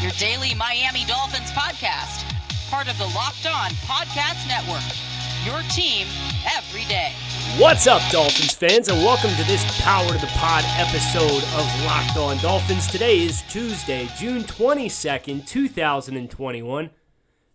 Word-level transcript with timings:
your 0.00 0.12
daily 0.12 0.54
Miami 0.54 1.04
Dolphins 1.04 1.50
podcast, 1.50 2.24
part 2.70 2.88
of 2.88 2.96
the 2.96 3.04
Locked 3.04 3.46
On 3.46 3.70
Podcast 3.84 4.48
Network. 4.48 4.80
Your 5.44 5.60
team 5.70 6.06
every 6.56 6.84
day. 6.84 7.12
What's 7.58 7.86
up, 7.86 8.00
Dolphins 8.10 8.54
fans, 8.54 8.88
and 8.88 8.96
welcome 9.04 9.30
to 9.32 9.44
this 9.44 9.62
Power 9.82 10.06
to 10.06 10.18
the 10.18 10.26
Pod 10.36 10.64
episode 10.78 11.44
of 11.54 11.84
Locked 11.84 12.16
On 12.16 12.38
Dolphins. 12.38 12.86
Today 12.86 13.18
is 13.18 13.42
Tuesday, 13.50 14.08
June 14.16 14.42
22nd, 14.44 15.46
2021. 15.46 16.90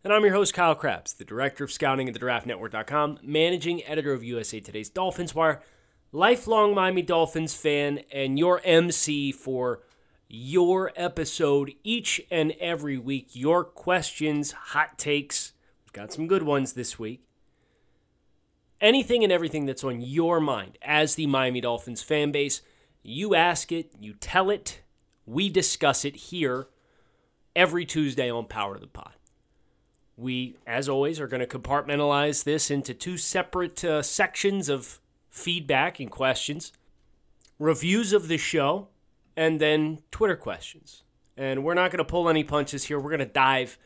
And 0.03 0.13
I'm 0.13 0.23
your 0.23 0.33
host, 0.35 0.53
Kyle 0.53 0.75
Crabbs, 0.75 1.13
the 1.13 1.25
director 1.25 1.63
of 1.63 1.71
scouting 1.71 2.07
at 2.07 2.13
the 2.13 2.19
draftnetwork.com, 2.19 3.21
managing 3.23 3.83
editor 3.85 4.13
of 4.13 4.23
USA 4.23 4.59
Today's 4.59 4.91
Dolphins 4.91 5.33
Wire, 5.33 5.63
lifelong 6.11 6.75
Miami 6.75 7.01
Dolphins 7.01 7.55
fan, 7.55 8.01
and 8.11 8.37
your 8.37 8.61
MC 8.63 9.31
for 9.31 9.79
your 10.27 10.91
episode 10.95 11.73
each 11.83 12.21
and 12.31 12.53
every 12.59 12.97
week. 12.97 13.29
Your 13.33 13.63
questions, 13.63 14.51
hot 14.51 14.97
takes. 14.97 15.53
We've 15.85 15.93
got 15.93 16.13
some 16.13 16.27
good 16.27 16.43
ones 16.43 16.73
this 16.73 16.97
week. 16.97 17.21
Anything 18.81 19.23
and 19.23 19.31
everything 19.31 19.65
that's 19.65 19.83
on 19.83 20.01
your 20.01 20.39
mind 20.39 20.77
as 20.81 21.15
the 21.15 21.27
Miami 21.27 21.61
Dolphins 21.61 22.01
fan 22.01 22.31
base, 22.31 22.61
you 23.03 23.35
ask 23.35 23.71
it, 23.71 23.93
you 23.99 24.13
tell 24.13 24.49
it, 24.49 24.81
we 25.25 25.49
discuss 25.49 26.03
it 26.03 26.15
here 26.15 26.67
every 27.55 27.85
Tuesday 27.85 28.29
on 28.29 28.45
Power 28.45 28.75
to 28.75 28.81
the 28.81 28.87
Pod. 28.87 29.13
We, 30.17 30.57
as 30.65 30.87
always, 30.87 31.19
are 31.19 31.27
going 31.27 31.45
to 31.45 31.59
compartmentalize 31.59 32.43
this 32.43 32.71
into 32.71 32.93
two 32.93 33.17
separate 33.17 33.83
uh, 33.83 34.01
sections 34.01 34.69
of 34.69 34.99
feedback 35.29 35.99
and 35.99 36.09
questions, 36.09 36.71
reviews 37.59 38.13
of 38.13 38.27
the 38.27 38.37
show, 38.37 38.87
and 39.35 39.59
then 39.59 39.99
Twitter 40.11 40.35
questions. 40.35 41.03
And 41.37 41.63
we're 41.63 41.73
not 41.73 41.91
going 41.91 41.99
to 41.99 42.05
pull 42.05 42.29
any 42.29 42.43
punches 42.43 42.85
here. 42.85 42.99
We're 42.99 43.09
going 43.09 43.19
to 43.19 43.25
dive 43.25 43.77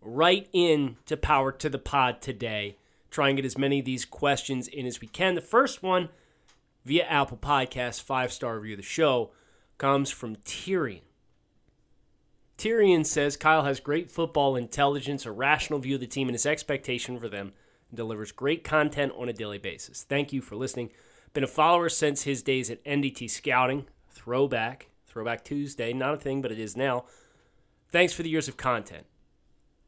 right 0.00 0.48
into 0.52 1.16
Power 1.16 1.52
to 1.52 1.68
the 1.68 1.78
Pod 1.78 2.20
today. 2.20 2.76
Try 3.10 3.28
and 3.28 3.36
get 3.36 3.44
as 3.44 3.58
many 3.58 3.80
of 3.80 3.84
these 3.84 4.04
questions 4.04 4.68
in 4.68 4.86
as 4.86 5.00
we 5.00 5.08
can. 5.08 5.34
The 5.34 5.40
first 5.40 5.82
one 5.82 6.08
via 6.84 7.04
Apple 7.04 7.36
Podcast, 7.36 8.02
five 8.02 8.32
star 8.32 8.58
review 8.58 8.74
of 8.74 8.78
the 8.78 8.82
show, 8.82 9.30
comes 9.78 10.10
from 10.10 10.36
Tyrion. 10.36 11.02
Tyrion 12.56 13.04
says 13.04 13.36
Kyle 13.36 13.64
has 13.64 13.80
great 13.80 14.08
football 14.08 14.54
intelligence, 14.54 15.26
a 15.26 15.32
rational 15.32 15.80
view 15.80 15.96
of 15.96 16.00
the 16.00 16.06
team, 16.06 16.28
and 16.28 16.34
his 16.34 16.46
expectation 16.46 17.18
for 17.18 17.28
them, 17.28 17.52
and 17.90 17.96
delivers 17.96 18.30
great 18.30 18.62
content 18.62 19.12
on 19.16 19.28
a 19.28 19.32
daily 19.32 19.58
basis. 19.58 20.04
Thank 20.04 20.32
you 20.32 20.40
for 20.40 20.54
listening. 20.54 20.90
Been 21.32 21.42
a 21.42 21.48
follower 21.48 21.88
since 21.88 22.22
his 22.22 22.42
days 22.42 22.70
at 22.70 22.84
NDT 22.84 23.28
Scouting. 23.28 23.86
Throwback. 24.10 24.91
Throwback 25.12 25.44
Tuesday. 25.44 25.92
Not 25.92 26.14
a 26.14 26.16
thing, 26.16 26.40
but 26.40 26.50
it 26.50 26.58
is 26.58 26.74
now. 26.74 27.04
Thanks 27.90 28.14
for 28.14 28.22
the 28.22 28.30
years 28.30 28.48
of 28.48 28.56
content. 28.56 29.04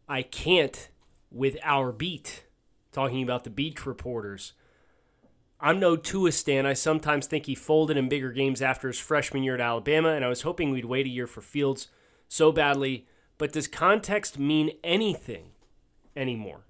I 0.07 0.23
can't 0.23 0.91
with 1.31 1.57
our 1.63 1.93
beat, 1.93 2.45
talking 2.93 3.23
about 3.23 3.45
the 3.45 3.51
beach 3.51 3.87
reporters. 3.87 4.53
I'm 5.59 5.81
no 5.81 5.97
Tua 5.97 6.31
stan. 6.33 6.67
I 6.67 6.75
sometimes 6.75 7.27
think 7.27 7.47
he 7.47 7.55
folded 7.55 7.97
in 7.97 8.11
bigger 8.11 8.33
games 8.33 8.61
after 8.61 8.89
his 8.89 8.99
freshman 8.99 9.43
year 9.43 9.55
at 9.55 9.63
Alabama, 9.63 10.11
and 10.11 10.25
I 10.25 10.29
was 10.29 10.43
hoping 10.43 10.71
we'd 10.71 10.85
wait 10.85 11.07
a 11.07 11.11
year 11.11 11.27
for 11.27 11.41
Fields 11.41 11.89
so 12.29 12.53
badly. 12.53 13.07
But 13.39 13.53
does 13.53 13.67
context 13.67 14.39
mean 14.39 14.73
anything 14.85 15.53
anymore? 16.15 16.67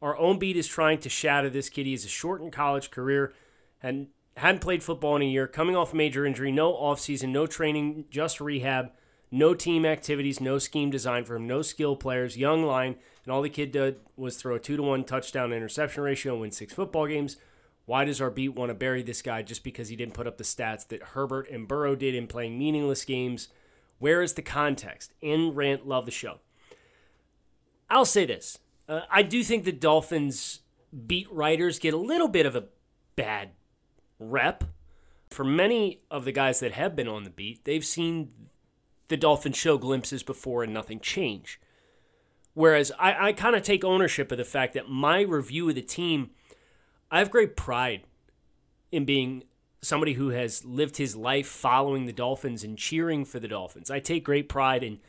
Our 0.00 0.16
own 0.16 0.38
beat 0.38 0.56
is 0.56 0.66
trying 0.66 0.98
to 1.00 1.10
shatter 1.10 1.50
this 1.50 1.68
kid. 1.68 1.84
He 1.84 1.92
has 1.92 2.06
a 2.06 2.08
shortened 2.08 2.52
college 2.52 2.90
career 2.90 3.34
and 3.82 4.08
hadn't 4.36 4.60
played 4.60 4.82
football 4.82 5.16
in 5.16 5.22
a 5.22 5.26
year, 5.26 5.46
coming 5.46 5.76
off 5.76 5.92
a 5.92 5.96
major 5.96 6.24
injury, 6.24 6.50
no 6.50 6.72
offseason, 6.72 7.28
no 7.28 7.46
training, 7.46 8.06
just 8.10 8.40
rehab, 8.40 8.92
no 9.30 9.54
team 9.54 9.84
activities, 9.84 10.40
no 10.40 10.58
scheme 10.58 10.90
designed 10.90 11.26
for 11.26 11.36
him, 11.36 11.46
no 11.46 11.62
skill 11.62 11.96
players, 11.96 12.36
young 12.36 12.64
line, 12.64 12.96
and 13.24 13.32
all 13.32 13.42
the 13.42 13.48
kid 13.48 13.72
did 13.72 14.00
was 14.16 14.36
throw 14.36 14.56
a 14.56 14.58
two 14.58 14.76
to 14.76 14.82
one 14.82 15.04
touchdown 15.04 15.52
interception 15.52 16.02
ratio 16.02 16.32
and 16.32 16.42
win 16.42 16.50
six 16.50 16.72
football 16.72 17.06
games. 17.06 17.36
Why 17.84 18.04
does 18.04 18.20
our 18.20 18.30
beat 18.30 18.50
want 18.50 18.70
to 18.70 18.74
bury 18.74 19.02
this 19.02 19.22
guy 19.22 19.42
just 19.42 19.64
because 19.64 19.88
he 19.88 19.96
didn't 19.96 20.14
put 20.14 20.26
up 20.26 20.38
the 20.38 20.44
stats 20.44 20.86
that 20.88 21.02
Herbert 21.02 21.50
and 21.50 21.66
Burrow 21.66 21.96
did 21.96 22.14
in 22.14 22.26
playing 22.26 22.58
meaningless 22.58 23.04
games? 23.04 23.48
Where 23.98 24.22
is 24.22 24.34
the 24.34 24.42
context? 24.42 25.12
In 25.20 25.54
rant, 25.54 25.86
love 25.86 26.04
the 26.04 26.12
show. 26.12 26.38
I'll 27.90 28.04
say 28.04 28.24
this. 28.24 28.58
Uh, 28.88 29.00
I 29.10 29.22
do 29.22 29.42
think 29.42 29.64
the 29.64 29.72
Dolphins 29.72 30.60
beat 31.06 31.30
writers 31.32 31.78
get 31.78 31.94
a 31.94 31.98
little 31.98 32.28
bit 32.28 32.46
of 32.46 32.56
a 32.56 32.64
bad 33.16 33.50
rep. 34.30 34.64
For 35.30 35.44
many 35.44 36.02
of 36.10 36.24
the 36.24 36.32
guys 36.32 36.60
that 36.60 36.72
have 36.72 36.94
been 36.94 37.08
on 37.08 37.24
the 37.24 37.30
beat, 37.30 37.64
they've 37.64 37.84
seen 37.84 38.30
the 39.08 39.16
Dolphins 39.16 39.56
show 39.56 39.78
glimpses 39.78 40.22
before 40.22 40.62
and 40.62 40.72
nothing 40.72 41.00
change. 41.00 41.60
Whereas 42.54 42.92
I, 42.98 43.28
I 43.28 43.32
kind 43.32 43.56
of 43.56 43.62
take 43.62 43.84
ownership 43.84 44.30
of 44.30 44.38
the 44.38 44.44
fact 44.44 44.74
that 44.74 44.88
my 44.88 45.22
review 45.22 45.68
of 45.68 45.74
the 45.74 45.82
team, 45.82 46.30
I 47.10 47.18
have 47.18 47.30
great 47.30 47.56
pride 47.56 48.02
in 48.90 49.04
being 49.04 49.44
somebody 49.80 50.12
who 50.12 50.28
has 50.28 50.64
lived 50.64 50.96
his 50.96 51.16
life 51.16 51.46
following 51.46 52.06
the 52.06 52.12
Dolphins 52.12 52.62
and 52.62 52.78
cheering 52.78 53.24
for 53.24 53.40
the 53.40 53.48
Dolphins. 53.48 53.90
I 53.90 54.00
take 54.00 54.24
great 54.24 54.48
pride 54.48 54.84
in 54.84 55.00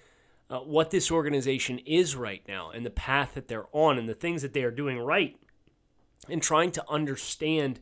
uh, 0.49 0.59
what 0.59 0.89
this 0.89 1.11
organization 1.11 1.79
is 1.79 2.15
right 2.15 2.43
now 2.47 2.71
and 2.71 2.85
the 2.85 2.89
path 2.89 3.35
that 3.35 3.47
they're 3.47 3.67
on 3.71 3.97
and 3.97 4.09
the 4.09 4.13
things 4.13 4.41
that 4.41 4.53
they 4.53 4.63
are 4.63 4.71
doing 4.71 4.99
right 4.99 5.35
and 6.29 6.41
trying 6.41 6.71
to 6.71 6.89
understand 6.89 7.79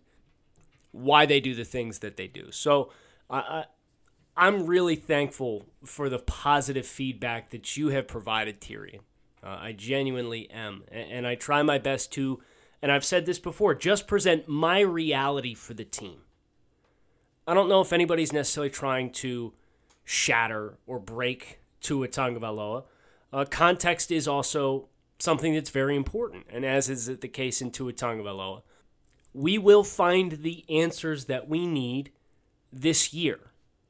why 0.91 1.25
they 1.25 1.40
do 1.40 1.56
the 1.56 1.63
things 1.63 2.00
that 2.00 2.18
they 2.18 2.28
do. 2.28 2.52
So 2.52 2.91
I, 3.29 3.66
I, 4.35 4.47
am 4.47 4.66
really 4.66 4.96
thankful 4.96 5.68
for 5.85 6.09
the 6.09 6.19
positive 6.19 6.85
feedback 6.85 7.50
that 7.52 7.78
you 7.78 7.90
have 7.90 8.07
provided, 8.07 8.59
Tyrion. 8.59 9.00
Uh, 9.44 9.57
I 9.59 9.72
genuinely 9.72 10.50
am. 10.51 10.84
And, 10.91 11.12
and 11.12 11.28
I 11.28 11.35
try 11.35 11.63
my 11.63 11.78
best 11.78 12.12
to, 12.13 12.41
and 12.81 12.91
I've 12.91 13.06
said 13.06 13.25
this 13.25 13.40
before, 13.40 13.74
just 13.74 14.07
present 14.07 14.47
my 14.47 14.80
reality 14.81 15.53
for 15.53 15.74
the 15.74 15.85
team. 15.85 16.22
I 17.47 17.53
don't 17.53 17.69
know 17.69 17.81
if 17.81 17.91
anybody's 17.91 18.34
necessarily 18.34 18.69
trying 18.69 19.12
to 19.13 19.53
shatter 20.03 20.78
or 20.85 21.00
break 21.00 21.59
Tua 21.81 22.07
Tagovailoa. 22.07 22.84
Uh, 23.34 23.46
context 23.50 24.12
is 24.12 24.28
also 24.28 24.90
something 25.19 25.53
that's 25.53 25.69
very 25.69 25.96
important, 25.96 26.46
and 26.50 26.66
as 26.66 26.90
is 26.90 27.06
the 27.06 27.28
case 27.28 27.62
in 27.62 27.72
Tua 27.72 27.94
Tagovailoa, 27.94 28.62
we 29.34 29.58
will 29.58 29.84
find 29.84 30.44
the 30.44 30.66
answers 30.69 31.25
that 31.25 31.47
we 31.47 31.66
need 31.66 32.12
this 32.72 33.14
year. 33.14 33.40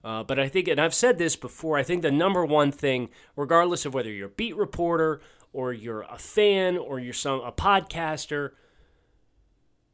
Uh, 0.04 0.24
but 0.24 0.40
I 0.40 0.48
think, 0.48 0.68
and 0.68 0.80
I've 0.80 0.94
said 0.94 1.18
this 1.18 1.36
before, 1.36 1.78
I 1.78 1.84
think 1.84 2.02
the 2.02 2.12
number 2.12 2.46
one 2.46 2.72
thing, 2.72 3.10
regardless 3.36 3.86
of 3.86 3.94
whether 3.94 4.12
you're 4.12 4.28
a 4.28 4.32
beat 4.32 4.56
reporter 4.56 5.22
or 5.54 5.74
you're 5.74 6.02
a 6.04 6.18
fan 6.18 6.78
or 6.78 7.00
you're 7.00 7.14
some 7.14 7.42
a 7.42 7.52
podcaster, 7.52 8.52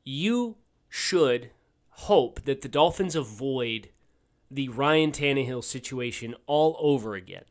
you 0.06 0.58
should 0.90 1.52
hope 1.90 2.44
that 2.46 2.62
the 2.62 2.70
Dolphins 2.70 3.16
avoid 3.16 3.90
the 4.50 4.70
Ryan 4.70 5.12
Tannehill 5.12 5.64
situation 5.64 6.36
all 6.46 6.78
over 6.80 7.16
again, 7.16 7.44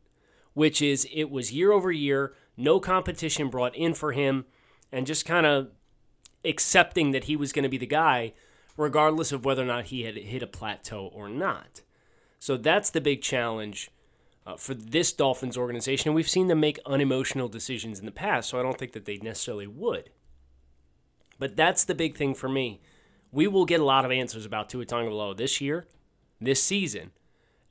which 0.55 0.81
is 0.81 1.07
it 1.13 1.31
was 1.31 1.53
year 1.53 1.73
over 1.73 1.93
year, 1.93 2.35
no 2.57 2.81
competition 2.81 3.51
brought 3.51 3.77
in 3.77 3.93
for 3.93 4.13
him, 4.13 4.47
and 4.91 5.07
just 5.07 5.27
kind 5.27 5.45
of 5.45 5.69
accepting 6.47 7.11
that 7.11 7.25
he 7.25 7.37
was 7.37 7.53
going 7.53 7.65
to 7.65 7.69
be 7.69 7.79
the 7.79 7.87
guy, 7.87 8.33
regardless 8.77 9.33
of 9.33 9.45
whether 9.45 9.63
or 9.63 9.67
not 9.67 9.87
he 9.87 10.03
had 10.03 10.17
hit 10.17 10.43
a 10.43 10.47
plateau 10.47 11.11
or 11.13 11.29
not. 11.29 11.83
So 12.39 12.57
that's 12.57 12.91
the 12.91 13.01
big 13.01 13.23
challenge 13.23 13.91
uh, 14.47 14.57
for 14.57 14.75
this 14.75 15.13
Dolphins 15.13 15.57
organization. 15.57 16.15
We've 16.15 16.29
seen 16.29 16.47
them 16.47 16.61
make 16.61 16.79
unemotional 16.87 17.49
decisions 17.49 17.99
in 17.99 18.07
the 18.07 18.13
past, 18.13 18.49
so 18.49 18.59
I 18.59 18.63
don't 18.63 18.79
think 18.79 18.93
that 18.93 19.05
they 19.05 19.17
necessarily 19.19 19.67
would. 19.67 20.11
But 21.39 21.57
that's 21.57 21.85
the 21.85 21.95
big 21.95 22.17
thing 22.17 22.35
for 22.35 22.49
me. 22.49 22.81
We 23.33 23.47
will 23.47 23.65
get 23.65 23.81
a 23.81 23.85
lot 23.85 24.05
of 24.05 24.13
answers 24.13 24.47
about 24.47 24.69
Tua 24.69 24.87
Tagovailoa 24.87 25.37
this 25.37 25.61
year, 25.61 25.87
this 26.41 26.63
season, 26.63 27.11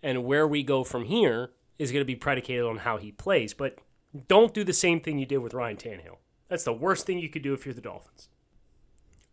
and 0.03 0.25
where 0.25 0.47
we 0.47 0.61
go 0.61 0.83
from 0.83 1.05
here 1.05 1.51
is 1.79 1.91
going 1.91 2.01
to 2.01 2.05
be 2.05 2.15
predicated 2.15 2.65
on 2.65 2.79
how 2.79 2.97
he 2.97 3.11
plays. 3.11 3.53
But 3.53 3.77
don't 4.27 4.53
do 4.53 4.63
the 4.63 4.73
same 4.73 4.99
thing 4.99 5.17
you 5.17 5.25
did 5.25 5.39
with 5.39 5.53
Ryan 5.53 5.77
Tannehill. 5.77 6.17
That's 6.49 6.63
the 6.63 6.73
worst 6.73 7.05
thing 7.05 7.19
you 7.19 7.29
could 7.29 7.41
do 7.41 7.53
if 7.53 7.65
you're 7.65 7.73
the 7.73 7.81
Dolphins. 7.81 8.29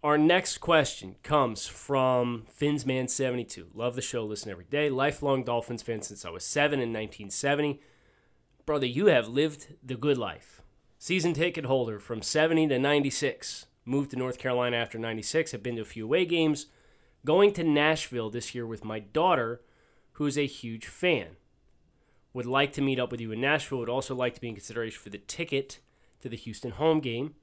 Our 0.03 0.19
next 0.19 0.59
question 0.59 1.15
comes 1.23 1.69
from 1.69 2.47
Finsman72. 2.61 3.67
Love 3.73 3.95
the 3.95 4.03
show, 4.03 4.25
listen 4.25 4.51
every 4.51 4.65
day. 4.65 4.91
Lifelong 4.91 5.45
Dolphins 5.45 5.81
fan 5.81 6.03
since 6.03 6.25
I 6.25 6.31
was 6.31 6.45
seven 6.45 6.81
in 6.81 6.89
1970. 6.89 7.81
Brother, 8.67 8.87
you 8.87 9.07
have 9.07 9.29
lived 9.29 9.77
the 9.81 9.95
good 9.95 10.19
life. 10.19 10.61
season 10.99 11.35
ticket 11.35 11.67
holder 11.67 12.01
from 12.01 12.21
70 12.21 12.67
to 12.67 12.81
96. 12.81 13.67
Moved 13.85 14.11
to 14.11 14.17
North 14.17 14.39
Carolina 14.39 14.77
after 14.77 14.99
96. 14.99 15.53
Have 15.53 15.63
been 15.63 15.77
to 15.77 15.83
a 15.83 15.85
few 15.85 16.05
away 16.05 16.25
games. 16.25 16.67
Going 17.25 17.53
to 17.53 17.63
Nashville 17.63 18.29
this 18.29 18.57
year 18.57 18.67
with 18.67 18.85
my 18.85 18.99
daughter, 18.99 19.61
who 20.15 20.27
is 20.27 20.37
a 20.37 20.47
huge 20.47 20.87
fan. 20.87 21.37
Would 22.33 22.47
like 22.47 22.73
to 22.73 22.83
meet 22.83 22.99
up 22.99 23.13
with 23.13 23.21
you 23.21 23.31
in 23.31 23.41
Nashville. 23.41 23.79
Would 23.79 23.89
also 23.89 24.17
like 24.17 24.35
to 24.35 24.41
be 24.41 24.49
in 24.49 24.57
consideration 24.57 25.01
for 25.01 25.11
the 25.11 25.19
ticket 25.19 25.79
to 26.23 26.29
the 26.29 26.37
Houston 26.37 26.73
home 26.73 26.99
game. 26.99 27.37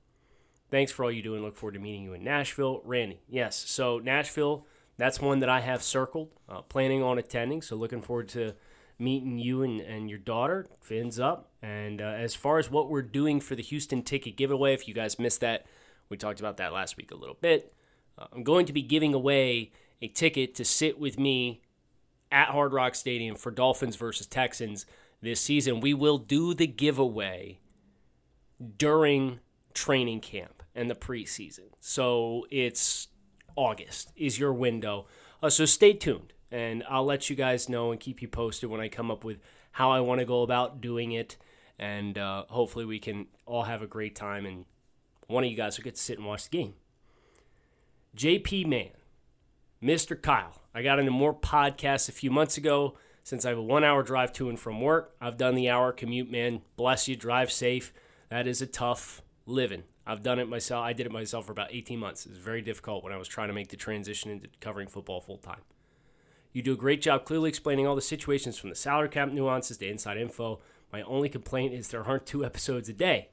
Thanks 0.72 0.92
for 0.92 1.04
all 1.04 1.12
you 1.12 1.24
do 1.24 1.36
and 1.36 1.44
look 1.44 1.56
forward 1.56 1.74
to 1.74 1.80
meeting 1.80 2.04
you 2.04 2.14
in 2.14 2.24
Nashville. 2.24 2.82
Randy, 2.86 3.22
yes. 3.28 3.56
So, 3.56 4.00
Nashville, 4.00 4.66
that's 4.98 5.20
one 5.20 5.40
that 5.40 5.50
I 5.50 5.62
have 5.62 5.82
circled, 5.82 6.30
uh, 6.48 6.62
planning 6.62 7.02
on 7.02 7.18
attending. 7.18 7.62
So, 7.62 7.76
looking 7.76 8.02
forward 8.02 8.30
to 8.30 8.54
meeting 9.00 9.40
you 9.40 9.64
and, 9.64 9.80
and 9.82 10.10
your 10.10 10.20
daughter. 10.20 10.68
Fins 10.82 11.20
up. 11.20 11.50
And 11.62 12.02
uh, 12.02 12.06
as 12.06 12.36
far 12.36 12.60
as 12.60 12.70
what 12.70 12.90
we're 12.90 13.02
doing 13.02 13.40
for 13.40 13.56
the 13.56 13.64
Houston 13.64 14.04
ticket 14.04 14.36
giveaway, 14.36 14.74
if 14.74 14.88
you 14.88 14.94
guys 14.94 15.18
missed 15.18 15.42
that, 15.42 15.66
we 16.10 16.18
talked 16.18 16.40
about 16.40 16.58
that 16.58 16.74
last 16.74 16.98
week 16.98 17.12
a 17.12 17.16
little 17.16 17.38
bit. 17.40 17.74
Uh, 18.18 18.26
I'm 18.34 18.44
going 18.44 18.66
to 18.66 18.74
be 18.74 18.82
giving 18.82 19.14
away 19.14 19.72
a 20.02 20.08
ticket 20.08 20.54
to 20.56 20.66
sit 20.66 21.00
with 21.00 21.18
me 21.18 21.62
at 22.32 22.50
Hard 22.50 22.74
Rock 22.74 22.96
Stadium 22.96 23.36
for 23.36 23.52
Dolphins 23.52 23.96
versus 23.96 24.28
Texans 24.28 24.86
this 25.22 25.42
season. 25.42 25.82
We 25.82 25.94
will 25.94 26.18
do 26.18 26.54
the 26.54 26.68
giveaway 26.68 27.60
during 28.78 29.40
training 29.74 30.22
camp 30.22 30.64
and 30.76 30.90
the 30.90 30.96
preseason. 30.96 31.70
So 31.80 32.46
it's 32.50 33.08
August 33.56 34.12
is 34.16 34.40
your 34.40 34.54
window. 34.54 35.08
Uh, 35.42 35.50
so 35.50 35.66
stay 35.66 35.94
tuned 35.94 36.34
and 36.52 36.84
I'll 36.90 37.06
let 37.06 37.30
you 37.30 37.36
guys 37.36 37.70
know 37.70 37.92
and 37.92 38.00
keep 38.00 38.22
you 38.22 38.28
posted 38.28 38.70
when 38.70 38.82
I 38.82 38.90
come 38.90 39.12
up 39.12 39.24
with 39.24 39.40
how 39.74 39.92
I 39.92 40.00
want 40.00 40.20
to 40.20 40.26
go 40.26 40.42
about 40.42 40.82
doing 40.82 41.12
it. 41.12 41.38
And 41.78 42.18
uh, 42.18 42.46
hopefully 42.50 42.86
we 42.86 43.00
can 43.00 43.28
all 43.46 43.64
have 43.64 43.82
a 43.82 43.88
great 43.88 44.16
time 44.16 44.46
and 44.46 44.66
one 45.28 45.44
of 45.44 45.50
you 45.50 45.56
guys 45.56 45.78
will 45.78 45.84
get 45.84 45.96
to 45.96 46.02
sit 46.02 46.18
and 46.18 46.28
watch 46.28 46.50
the 46.50 46.58
game. 46.58 46.74
JP 48.18 48.66
Man, 48.66 48.90
Mr. 49.82 50.20
Kyle. 50.20 50.62
I 50.74 50.82
got 50.82 51.00
into 51.00 51.12
more 51.12 51.34
podcasts 51.34 52.10
a 52.10 52.12
few 52.12 52.32
months 52.32 52.58
ago 52.58 52.98
since 53.24 53.46
I 53.46 53.50
have 53.50 53.58
a 53.58 53.64
one 53.64 53.84
hour 53.84 54.02
drive 54.02 54.34
to 54.34 54.50
and 54.50 54.60
from 54.60 54.82
work. 54.82 55.16
I've 55.22 55.38
done 55.38 55.56
the 55.56 55.70
hour 55.70 55.92
commute, 55.92 56.32
man. 56.32 56.62
Bless 56.76 57.08
you, 57.08 57.16
drive 57.16 57.52
safe. 57.52 57.94
That 58.30 58.48
is 58.48 58.62
a 58.62 58.68
tough 58.68 59.22
living. 59.50 59.84
I've 60.06 60.24
done 60.24 60.40
it 60.40 60.48
myself. 60.48 60.84
I 60.84 60.94
did 60.94 61.06
it 61.06 61.12
myself 61.12 61.46
for 61.46 61.52
about 61.52 61.70
18 61.72 62.00
months. 62.00 62.26
It 62.26 62.30
was 62.30 62.40
very 62.40 62.62
difficult 62.62 63.04
when 63.04 63.14
I 63.14 63.18
was 63.18 63.28
trying 63.28 63.50
to 63.50 63.54
make 63.54 63.70
the 63.70 63.78
transition 63.78 64.32
into 64.32 64.48
covering 64.60 64.88
football 64.88 65.22
full 65.22 65.38
time. 65.38 65.62
You 66.52 66.62
do 66.64 66.74
a 66.74 66.78
great 66.78 67.02
job 67.02 67.26
clearly 67.26 67.50
explaining 67.50 67.86
all 67.86 67.96
the 67.96 68.02
situations 68.02 68.58
from 68.58 68.70
the 68.70 68.76
salary 68.76 69.10
cap 69.10 69.30
nuances 69.32 69.78
to 69.78 69.88
inside 69.88 70.18
info. 70.18 70.60
My 70.92 71.04
only 71.04 71.30
complaint 71.30 71.74
is 71.74 71.90
there 71.90 72.04
aren't 72.04 72.26
two 72.26 72.44
episodes 72.46 72.90
a 72.90 72.94
day. 72.94 73.30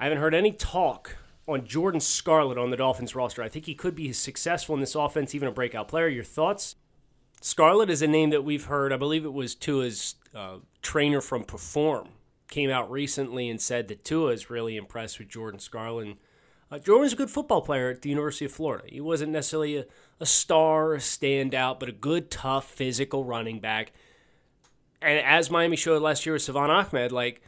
I 0.00 0.04
haven't 0.04 0.18
heard 0.18 0.34
any 0.34 0.52
talk 0.52 1.16
on 1.46 1.66
Jordan 1.66 2.00
Scarlett 2.00 2.58
on 2.58 2.70
the 2.70 2.76
Dolphins 2.76 3.14
roster. 3.14 3.42
I 3.42 3.48
think 3.48 3.66
he 3.66 3.74
could 3.74 3.94
be 3.94 4.12
successful 4.12 4.74
in 4.74 4.80
this 4.80 4.94
offense, 4.94 5.34
even 5.34 5.48
a 5.48 5.52
breakout 5.52 5.88
player. 5.88 6.08
Your 6.08 6.24
thoughts? 6.24 6.76
Scarlett 7.40 7.90
is 7.90 8.02
a 8.02 8.08
name 8.08 8.30
that 8.30 8.44
we've 8.44 8.66
heard. 8.66 8.92
I 8.92 8.96
believe 8.96 9.24
it 9.24 9.32
was 9.32 9.54
Tua's 9.54 10.16
uh, 10.34 10.56
trainer 10.82 11.20
from 11.20 11.44
Perform 11.44 12.08
came 12.50 12.70
out 12.70 12.90
recently 12.90 13.48
and 13.48 13.60
said 13.60 13.88
that 13.88 14.04
Tua 14.04 14.32
is 14.32 14.50
really 14.50 14.76
impressed 14.76 15.18
with 15.18 15.28
Jordan 15.28 15.60
Scarlett. 15.60 16.16
Uh, 16.70 16.78
Jordan 16.78 17.02
was 17.02 17.12
a 17.12 17.16
good 17.16 17.30
football 17.30 17.62
player 17.62 17.90
at 17.90 18.02
the 18.02 18.10
University 18.10 18.44
of 18.44 18.52
Florida. 18.52 18.84
He 18.88 19.00
wasn't 19.00 19.32
necessarily 19.32 19.78
a, 19.78 19.86
a 20.20 20.26
star, 20.26 20.94
a 20.94 20.98
standout, 20.98 21.80
but 21.80 21.88
a 21.88 21.92
good, 21.92 22.30
tough, 22.30 22.70
physical 22.70 23.24
running 23.24 23.60
back. 23.60 23.92
And 25.00 25.18
as 25.18 25.50
Miami 25.50 25.76
showed 25.76 26.02
last 26.02 26.26
year 26.26 26.34
with 26.34 26.42
Salvon 26.42 26.70
Ahmed, 26.70 27.12
like 27.12 27.42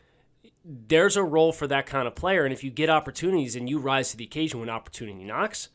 there's 0.64 1.16
a 1.16 1.24
role 1.24 1.52
for 1.52 1.66
that 1.66 1.86
kind 1.86 2.06
of 2.06 2.14
player. 2.14 2.44
And 2.44 2.52
if 2.52 2.62
you 2.64 2.70
get 2.70 2.88
opportunities 2.88 3.56
and 3.56 3.68
you 3.68 3.78
rise 3.78 4.10
to 4.10 4.16
the 4.16 4.24
occasion 4.24 4.60
when 4.60 4.70
opportunity 4.70 5.24
knocks, 5.24 5.68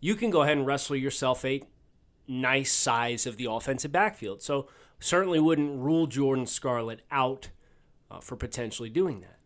you 0.00 0.14
can 0.14 0.30
go 0.30 0.42
ahead 0.42 0.56
and 0.56 0.66
wrestle 0.66 0.96
yourself 0.96 1.44
a 1.44 1.62
nice 2.28 2.72
size 2.72 3.26
of 3.26 3.36
the 3.36 3.50
offensive 3.50 3.92
backfield. 3.92 4.42
So 4.42 4.68
certainly 5.00 5.40
wouldn't 5.40 5.80
rule 5.80 6.06
Jordan 6.06 6.46
Scarlett 6.46 7.00
out 7.10 7.48
uh, 8.12 8.20
for 8.20 8.36
potentially 8.36 8.90
doing 8.90 9.20
that. 9.20 9.38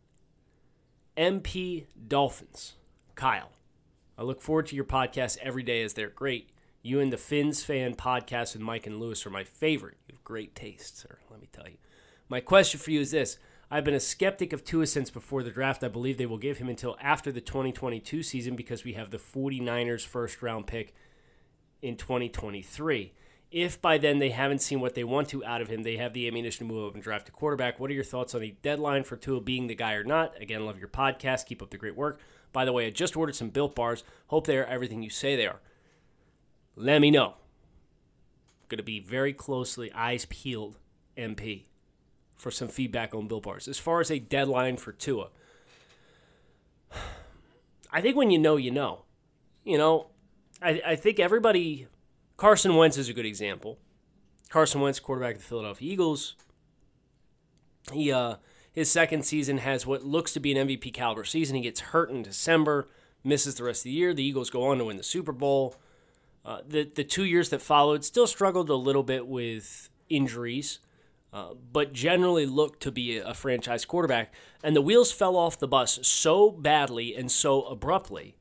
MP 1.16 1.86
Dolphins. 2.06 2.74
Kyle. 3.14 3.52
I 4.18 4.22
look 4.22 4.42
forward 4.42 4.66
to 4.66 4.76
your 4.76 4.84
podcast 4.84 5.38
every 5.42 5.62
day 5.62 5.82
as 5.82 5.94
they're 5.94 6.10
great. 6.10 6.50
You 6.82 7.00
and 7.00 7.12
the 7.12 7.16
Fins 7.16 7.64
fan 7.64 7.94
podcast 7.94 8.52
with 8.52 8.62
Mike 8.62 8.86
and 8.86 9.00
Lewis 9.00 9.26
are 9.26 9.30
my 9.30 9.44
favorite. 9.44 9.96
You 10.06 10.14
have 10.14 10.24
great 10.24 10.54
taste, 10.54 10.98
sir, 10.98 11.18
let 11.30 11.40
me 11.40 11.48
tell 11.50 11.66
you. 11.66 11.78
My 12.28 12.40
question 12.40 12.78
for 12.78 12.90
you 12.90 13.00
is 13.00 13.10
this 13.10 13.38
I've 13.70 13.84
been 13.84 13.94
a 13.94 14.00
skeptic 14.00 14.52
of 14.52 14.64
Tua 14.64 14.86
since 14.86 15.10
before 15.10 15.42
the 15.42 15.50
draft. 15.50 15.82
I 15.82 15.88
believe 15.88 16.18
they 16.18 16.26
will 16.26 16.38
give 16.38 16.58
him 16.58 16.68
until 16.68 16.96
after 17.00 17.32
the 17.32 17.40
2022 17.40 18.22
season 18.22 18.54
because 18.54 18.84
we 18.84 18.92
have 18.92 19.10
the 19.10 19.18
49ers 19.18 20.06
first 20.06 20.42
round 20.42 20.66
pick 20.66 20.94
in 21.82 21.96
2023. 21.96 23.12
If 23.56 23.80
by 23.80 23.96
then 23.96 24.18
they 24.18 24.28
haven't 24.28 24.60
seen 24.60 24.80
what 24.80 24.94
they 24.94 25.02
want 25.02 25.30
to 25.30 25.42
out 25.42 25.62
of 25.62 25.68
him, 25.68 25.82
they 25.82 25.96
have 25.96 26.12
the 26.12 26.28
ammunition 26.28 26.68
to 26.68 26.74
move 26.74 26.88
up 26.88 26.92
and 26.92 27.02
draft 27.02 27.30
a 27.30 27.32
quarterback. 27.32 27.80
What 27.80 27.90
are 27.90 27.94
your 27.94 28.04
thoughts 28.04 28.34
on 28.34 28.42
the 28.42 28.54
deadline 28.60 29.02
for 29.02 29.16
Tua 29.16 29.40
being 29.40 29.66
the 29.66 29.74
guy 29.74 29.94
or 29.94 30.04
not? 30.04 30.38
Again, 30.38 30.66
love 30.66 30.78
your 30.78 30.88
podcast. 30.88 31.46
Keep 31.46 31.62
up 31.62 31.70
the 31.70 31.78
great 31.78 31.96
work. 31.96 32.20
By 32.52 32.66
the 32.66 32.72
way, 32.74 32.86
I 32.86 32.90
just 32.90 33.16
ordered 33.16 33.34
some 33.34 33.48
built 33.48 33.74
bars. 33.74 34.04
Hope 34.26 34.46
they 34.46 34.58
are 34.58 34.66
everything 34.66 35.02
you 35.02 35.08
say 35.08 35.36
they 35.36 35.46
are. 35.46 35.62
Let 36.76 36.98
me 36.98 37.10
know. 37.10 37.36
Going 38.68 38.76
to 38.76 38.84
be 38.84 39.00
very 39.00 39.32
closely 39.32 39.90
eyes 39.94 40.26
peeled, 40.26 40.76
MP, 41.16 41.64
for 42.34 42.50
some 42.50 42.68
feedback 42.68 43.14
on 43.14 43.26
built 43.26 43.44
bars. 43.44 43.68
As 43.68 43.78
far 43.78 44.02
as 44.02 44.10
a 44.10 44.18
deadline 44.18 44.76
for 44.76 44.92
Tua, 44.92 45.30
I 47.90 48.02
think 48.02 48.16
when 48.16 48.30
you 48.30 48.38
know, 48.38 48.56
you 48.56 48.70
know. 48.70 49.06
You 49.64 49.78
know, 49.78 50.08
I, 50.60 50.82
I 50.88 50.96
think 50.96 51.18
everybody. 51.18 51.86
Carson 52.36 52.76
Wentz 52.76 52.98
is 52.98 53.08
a 53.08 53.14
good 53.14 53.26
example. 53.26 53.78
Carson 54.50 54.80
Wentz, 54.80 55.00
quarterback 55.00 55.36
of 55.36 55.40
the 55.40 55.46
Philadelphia 55.46 55.92
Eagles. 55.92 56.34
He 57.92 58.12
uh, 58.12 58.36
his 58.72 58.90
second 58.90 59.24
season 59.24 59.58
has 59.58 59.86
what 59.86 60.04
looks 60.04 60.32
to 60.34 60.40
be 60.40 60.56
an 60.56 60.68
MVP 60.68 60.92
caliber 60.92 61.24
season. 61.24 61.56
He 61.56 61.62
gets 61.62 61.80
hurt 61.80 62.10
in 62.10 62.22
December, 62.22 62.88
misses 63.24 63.54
the 63.54 63.64
rest 63.64 63.80
of 63.80 63.84
the 63.84 63.90
year. 63.92 64.12
The 64.12 64.22
Eagles 64.22 64.50
go 64.50 64.64
on 64.64 64.78
to 64.78 64.84
win 64.84 64.96
the 64.96 65.02
Super 65.02 65.32
Bowl. 65.32 65.76
Uh, 66.44 66.60
the 66.66 66.90
the 66.94 67.04
two 67.04 67.24
years 67.24 67.48
that 67.50 67.62
followed 67.62 68.04
still 68.04 68.26
struggled 68.26 68.68
a 68.68 68.74
little 68.74 69.02
bit 69.02 69.26
with 69.26 69.88
injuries, 70.08 70.80
uh, 71.32 71.54
but 71.72 71.92
generally 71.92 72.44
looked 72.44 72.82
to 72.82 72.92
be 72.92 73.16
a, 73.16 73.28
a 73.28 73.34
franchise 73.34 73.84
quarterback. 73.84 74.32
And 74.62 74.76
the 74.76 74.82
wheels 74.82 75.10
fell 75.10 75.36
off 75.36 75.58
the 75.58 75.68
bus 75.68 75.98
so 76.02 76.50
badly 76.50 77.16
and 77.16 77.30
so 77.30 77.62
abruptly 77.62 78.36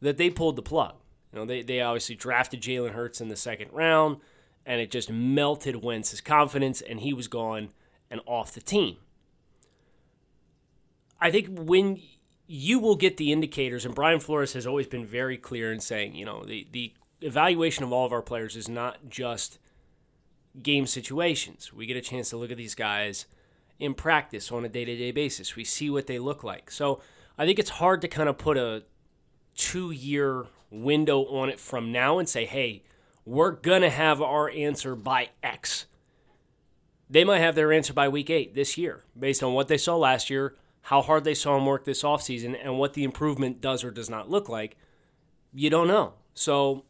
that 0.00 0.18
they 0.18 0.30
pulled 0.30 0.56
the 0.56 0.62
plug. 0.62 0.94
You 1.32 1.38
know, 1.38 1.44
they, 1.44 1.62
they 1.62 1.80
obviously 1.80 2.14
drafted 2.14 2.60
Jalen 2.60 2.92
Hurts 2.92 3.20
in 3.20 3.28
the 3.28 3.36
second 3.36 3.70
round, 3.72 4.18
and 4.64 4.80
it 4.80 4.90
just 4.90 5.10
melted 5.10 5.82
Wentz's 5.82 6.20
confidence, 6.20 6.80
and 6.80 7.00
he 7.00 7.12
was 7.12 7.28
gone 7.28 7.70
and 8.10 8.20
off 8.26 8.52
the 8.52 8.60
team. 8.60 8.96
I 11.20 11.30
think 11.30 11.48
when 11.50 12.00
you 12.46 12.78
will 12.78 12.96
get 12.96 13.16
the 13.16 13.32
indicators, 13.32 13.84
and 13.84 13.94
Brian 13.94 14.20
Flores 14.20 14.54
has 14.54 14.66
always 14.66 14.86
been 14.86 15.04
very 15.04 15.36
clear 15.36 15.72
in 15.72 15.80
saying, 15.80 16.14
you 16.14 16.24
know, 16.24 16.44
the, 16.44 16.66
the 16.72 16.94
evaluation 17.20 17.84
of 17.84 17.92
all 17.92 18.06
of 18.06 18.12
our 18.12 18.22
players 18.22 18.56
is 18.56 18.68
not 18.68 19.08
just 19.08 19.58
game 20.62 20.86
situations. 20.86 21.72
We 21.72 21.86
get 21.86 21.96
a 21.96 22.00
chance 22.00 22.30
to 22.30 22.36
look 22.36 22.50
at 22.50 22.56
these 22.56 22.74
guys 22.74 23.26
in 23.78 23.94
practice 23.94 24.50
on 24.50 24.64
a 24.64 24.68
day 24.68 24.84
to 24.84 24.96
day 24.96 25.10
basis. 25.10 25.56
We 25.56 25.64
see 25.64 25.90
what 25.90 26.06
they 26.06 26.18
look 26.18 26.42
like. 26.42 26.70
So 26.70 27.00
I 27.36 27.46
think 27.46 27.58
it's 27.58 27.70
hard 27.70 28.00
to 28.02 28.08
kind 28.08 28.28
of 28.28 28.38
put 28.38 28.56
a 28.56 28.84
two 29.54 29.90
year 29.90 30.46
window 30.70 31.24
on 31.24 31.48
it 31.48 31.60
from 31.60 31.92
now 31.92 32.18
and 32.18 32.28
say, 32.28 32.44
hey, 32.44 32.82
we're 33.24 33.52
going 33.52 33.82
to 33.82 33.90
have 33.90 34.22
our 34.22 34.50
answer 34.50 34.94
by 34.94 35.30
X. 35.42 35.86
They 37.10 37.24
might 37.24 37.38
have 37.38 37.54
their 37.54 37.72
answer 37.72 37.92
by 37.92 38.08
week 38.08 38.30
eight 38.30 38.54
this 38.54 38.76
year 38.76 39.04
based 39.18 39.42
on 39.42 39.54
what 39.54 39.68
they 39.68 39.78
saw 39.78 39.96
last 39.96 40.30
year 40.30 40.54
how 40.88 41.02
hard 41.02 41.22
they 41.22 41.34
saw 41.34 41.54
him 41.54 41.66
work 41.66 41.84
this 41.84 42.02
offseason 42.02 42.58
and 42.62 42.78
what 42.78 42.94
the 42.94 43.04
improvement 43.04 43.60
does 43.60 43.84
or 43.84 43.90
does 43.90 44.08
not 44.08 44.30
look 44.30 44.48
like, 44.48 44.74
you 45.52 45.68
don't 45.68 45.86
know. 45.86 46.14
So 46.32 46.84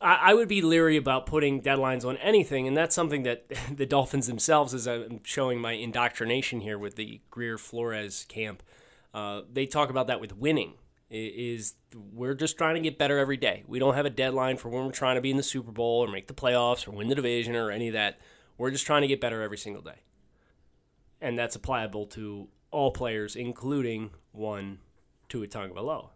I, 0.00 0.32
would 0.32 0.48
be 0.48 0.62
leery 0.62 0.96
about 0.96 1.26
putting 1.26 1.60
deadlines 1.60 2.06
on 2.06 2.16
anything, 2.16 2.66
and 2.66 2.74
that's 2.74 2.94
something 2.94 3.24
that 3.24 3.44
the 3.76 3.84
Dolphins 3.84 4.26
themselves, 4.26 4.72
as 4.72 4.86
I'm 4.86 5.20
showing 5.22 5.60
my 5.60 5.72
indoctrination 5.72 6.62
here 6.62 6.78
with 6.78 6.96
the 6.96 7.20
Grier 7.30 7.58
Flores 7.58 8.24
camp, 8.26 8.62
uh, 9.12 9.42
they 9.52 9.66
talk 9.66 9.90
about 9.90 10.06
that 10.06 10.18
with 10.18 10.34
winning. 10.34 10.72
Is 11.10 11.74
we're 12.12 12.34
just 12.34 12.58
trying 12.58 12.74
to 12.74 12.80
get 12.80 12.98
better 12.98 13.18
every 13.18 13.38
day. 13.38 13.64
We 13.66 13.78
don't 13.78 13.94
have 13.94 14.04
a 14.04 14.10
deadline 14.10 14.58
for 14.58 14.68
when 14.68 14.84
we're 14.84 14.92
trying 14.92 15.14
to 15.14 15.22
be 15.22 15.30
in 15.30 15.38
the 15.38 15.42
Super 15.42 15.72
Bowl 15.72 16.04
or 16.04 16.08
make 16.08 16.26
the 16.26 16.34
playoffs 16.34 16.86
or 16.86 16.90
win 16.90 17.08
the 17.08 17.14
division 17.14 17.56
or 17.56 17.70
any 17.70 17.88
of 17.88 17.94
that. 17.94 18.18
We're 18.58 18.70
just 18.70 18.84
trying 18.84 19.02
to 19.02 19.08
get 19.08 19.20
better 19.20 19.40
every 19.40 19.56
single 19.56 19.80
day. 19.82 20.02
And 21.20 21.38
that's 21.38 21.56
applicable 21.56 22.06
to 22.08 22.48
all 22.70 22.90
players, 22.90 23.36
including 23.36 24.10
one 24.32 24.80
Tua 25.28 25.46
Tagovailoa. 25.46 26.10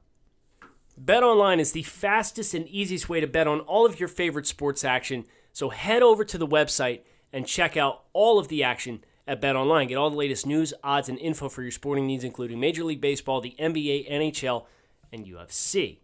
Bet 0.97 1.23
online 1.23 1.59
is 1.59 1.73
the 1.73 1.83
fastest 1.83 2.53
and 2.53 2.69
easiest 2.69 3.09
way 3.09 3.21
to 3.21 3.27
bet 3.27 3.49
on 3.49 3.61
all 3.61 3.87
of 3.87 3.99
your 3.99 4.09
favorite 4.09 4.47
sports 4.47 4.85
action. 4.85 5.25
So 5.53 5.71
head 5.71 6.03
over 6.03 6.25
to 6.25 6.37
the 6.37 6.47
website 6.47 7.01
and 7.33 7.47
check 7.47 7.77
out 7.77 8.05
all 8.13 8.39
of 8.39 8.49
the 8.49 8.63
action 8.63 9.03
at 9.27 9.41
BetOnline. 9.41 9.89
Get 9.89 9.97
all 9.97 10.11
the 10.11 10.17
latest 10.17 10.47
news, 10.47 10.75
odds, 10.85 11.09
and 11.09 11.19
info 11.19 11.49
for 11.49 11.63
your 11.63 11.71
sporting 11.71 12.07
needs, 12.07 12.25
including 12.25 12.61
Major 12.61 12.85
League 12.85 13.01
Baseball, 13.01 13.41
the 13.41 13.57
NBA, 13.59 14.11
NHL, 14.11 14.67
and 15.13 15.27
UFC. 15.27 15.99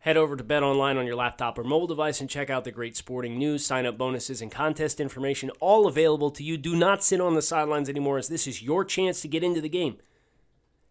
Head 0.00 0.16
over 0.16 0.34
to 0.34 0.42
BetOnline 0.42 0.96
on 0.96 1.06
your 1.06 1.16
laptop 1.16 1.58
or 1.58 1.64
mobile 1.64 1.86
device 1.86 2.22
and 2.22 2.30
check 2.30 2.48
out 2.48 2.64
the 2.64 2.70
great 2.70 2.96
sporting 2.96 3.38
news, 3.38 3.66
sign 3.66 3.84
up 3.84 3.98
bonuses, 3.98 4.40
and 4.40 4.50
contest 4.50 4.98
information 4.98 5.50
all 5.60 5.86
available 5.86 6.30
to 6.30 6.42
you. 6.42 6.56
Do 6.56 6.74
not 6.74 7.04
sit 7.04 7.20
on 7.20 7.34
the 7.34 7.42
sidelines 7.42 7.90
anymore, 7.90 8.16
as 8.16 8.28
this 8.28 8.46
is 8.46 8.62
your 8.62 8.82
chance 8.82 9.20
to 9.20 9.28
get 9.28 9.44
into 9.44 9.60
the 9.60 9.68
game. 9.68 9.98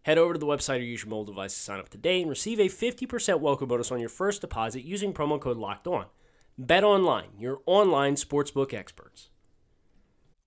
Head 0.02 0.16
over 0.16 0.34
to 0.34 0.38
the 0.38 0.46
website 0.46 0.78
or 0.78 0.82
use 0.82 1.02
your 1.02 1.10
mobile 1.10 1.24
device 1.24 1.54
to 1.54 1.60
sign 1.60 1.80
up 1.80 1.88
today 1.88 2.20
and 2.20 2.30
receive 2.30 2.60
a 2.60 2.68
50% 2.68 3.40
welcome 3.40 3.66
bonus 3.66 3.90
on 3.90 3.98
your 3.98 4.08
first 4.08 4.42
deposit 4.42 4.84
using 4.84 5.12
promo 5.12 5.40
code 5.40 5.56
Locked 5.56 5.88
On. 5.88 6.06
Bet 6.56 6.84
Online, 6.84 7.30
your 7.36 7.58
online 7.66 8.14
sportsbook 8.14 8.72
experts. 8.72 9.29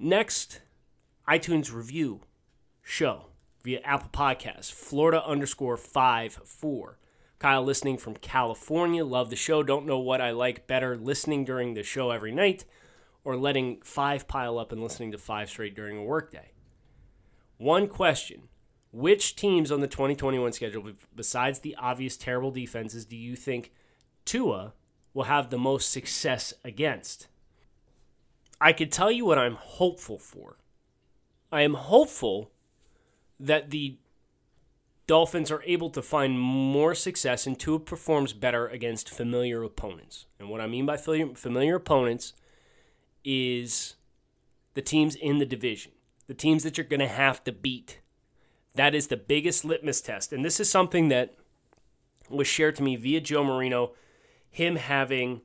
Next, 0.00 0.60
iTunes 1.28 1.74
review 1.74 2.20
show 2.82 3.26
via 3.64 3.80
Apple 3.80 4.10
Podcasts, 4.12 4.70
Florida 4.70 5.24
underscore 5.26 5.76
five 5.76 6.34
four. 6.44 6.98
Kyle 7.40 7.64
listening 7.64 7.98
from 7.98 8.14
California. 8.14 9.04
Love 9.04 9.28
the 9.28 9.34
show. 9.34 9.64
Don't 9.64 9.86
know 9.86 9.98
what 9.98 10.20
I 10.20 10.30
like 10.30 10.68
better 10.68 10.96
listening 10.96 11.44
during 11.44 11.74
the 11.74 11.82
show 11.82 12.12
every 12.12 12.30
night 12.30 12.64
or 13.24 13.36
letting 13.36 13.80
five 13.82 14.28
pile 14.28 14.56
up 14.56 14.70
and 14.70 14.80
listening 14.80 15.10
to 15.10 15.18
five 15.18 15.50
straight 15.50 15.74
during 15.74 15.98
a 15.98 16.04
workday. 16.04 16.52
One 17.56 17.88
question 17.88 18.42
Which 18.92 19.34
teams 19.34 19.72
on 19.72 19.80
the 19.80 19.88
2021 19.88 20.52
schedule, 20.52 20.92
besides 21.12 21.58
the 21.58 21.74
obvious 21.74 22.16
terrible 22.16 22.52
defenses, 22.52 23.04
do 23.04 23.16
you 23.16 23.34
think 23.34 23.72
Tua 24.24 24.74
will 25.12 25.24
have 25.24 25.50
the 25.50 25.58
most 25.58 25.90
success 25.90 26.54
against? 26.62 27.26
I 28.60 28.72
could 28.72 28.90
tell 28.90 29.10
you 29.10 29.24
what 29.24 29.38
I'm 29.38 29.54
hopeful 29.54 30.18
for. 30.18 30.58
I 31.50 31.62
am 31.62 31.74
hopeful 31.74 32.50
that 33.40 33.70
the 33.70 33.98
Dolphins 35.06 35.50
are 35.50 35.62
able 35.64 35.88
to 35.90 36.02
find 36.02 36.38
more 36.38 36.94
success 36.94 37.46
and 37.46 37.58
Tua 37.58 37.80
performs 37.80 38.32
better 38.32 38.68
against 38.68 39.08
familiar 39.08 39.62
opponents. 39.62 40.26
And 40.38 40.50
what 40.50 40.60
I 40.60 40.66
mean 40.66 40.84
by 40.84 40.96
familiar 40.98 41.76
opponents 41.76 42.34
is 43.24 43.94
the 44.74 44.82
teams 44.82 45.14
in 45.14 45.38
the 45.38 45.46
division, 45.46 45.92
the 46.26 46.34
teams 46.34 46.62
that 46.62 46.76
you're 46.76 46.86
going 46.86 47.00
to 47.00 47.08
have 47.08 47.42
to 47.44 47.52
beat. 47.52 48.00
That 48.74 48.94
is 48.94 49.06
the 49.06 49.16
biggest 49.16 49.64
litmus 49.64 50.02
test. 50.02 50.32
And 50.32 50.44
this 50.44 50.60
is 50.60 50.70
something 50.70 51.08
that 51.08 51.34
was 52.28 52.46
shared 52.46 52.76
to 52.76 52.82
me 52.82 52.94
via 52.96 53.20
Joe 53.20 53.42
Marino, 53.42 53.92
him 54.50 54.76
having 54.76 55.40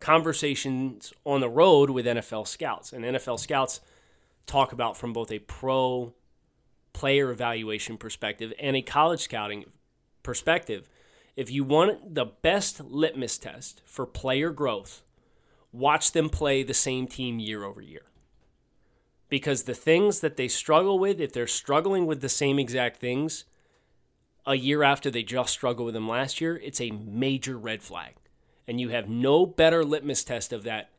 conversations 0.00 1.12
on 1.24 1.40
the 1.40 1.48
road 1.48 1.90
with 1.90 2.06
NFL 2.06 2.46
scouts. 2.46 2.92
And 2.92 3.04
NFL 3.04 3.40
scouts 3.40 3.80
talk 4.46 4.72
about 4.72 4.96
from 4.96 5.12
both 5.12 5.30
a 5.30 5.38
pro 5.38 6.14
player 6.92 7.30
evaluation 7.30 7.98
perspective 7.98 8.52
and 8.58 8.76
a 8.76 8.82
college 8.82 9.20
scouting 9.20 9.64
perspective. 10.22 10.88
If 11.36 11.50
you 11.50 11.64
want 11.64 12.14
the 12.14 12.24
best 12.24 12.80
litmus 12.80 13.36
test 13.36 13.82
for 13.84 14.06
player 14.06 14.50
growth, 14.50 15.02
watch 15.72 16.12
them 16.12 16.30
play 16.30 16.62
the 16.62 16.74
same 16.74 17.06
team 17.06 17.38
year 17.38 17.64
over 17.64 17.82
year. 17.82 18.06
Because 19.28 19.64
the 19.64 19.74
things 19.74 20.20
that 20.20 20.36
they 20.36 20.48
struggle 20.48 20.98
with, 20.98 21.20
if 21.20 21.32
they're 21.32 21.46
struggling 21.46 22.06
with 22.06 22.20
the 22.20 22.28
same 22.28 22.58
exact 22.58 22.98
things 22.98 23.44
a 24.46 24.54
year 24.54 24.82
after 24.82 25.10
they 25.10 25.24
just 25.24 25.52
struggled 25.52 25.86
with 25.86 25.94
them 25.94 26.08
last 26.08 26.40
year, 26.40 26.56
it's 26.62 26.80
a 26.80 26.92
major 26.92 27.58
red 27.58 27.82
flag. 27.82 28.14
And 28.68 28.80
you 28.80 28.88
have 28.88 29.08
no 29.08 29.46
better 29.46 29.84
litmus 29.84 30.24
test 30.24 30.52
of 30.52 30.64
that 30.64 30.90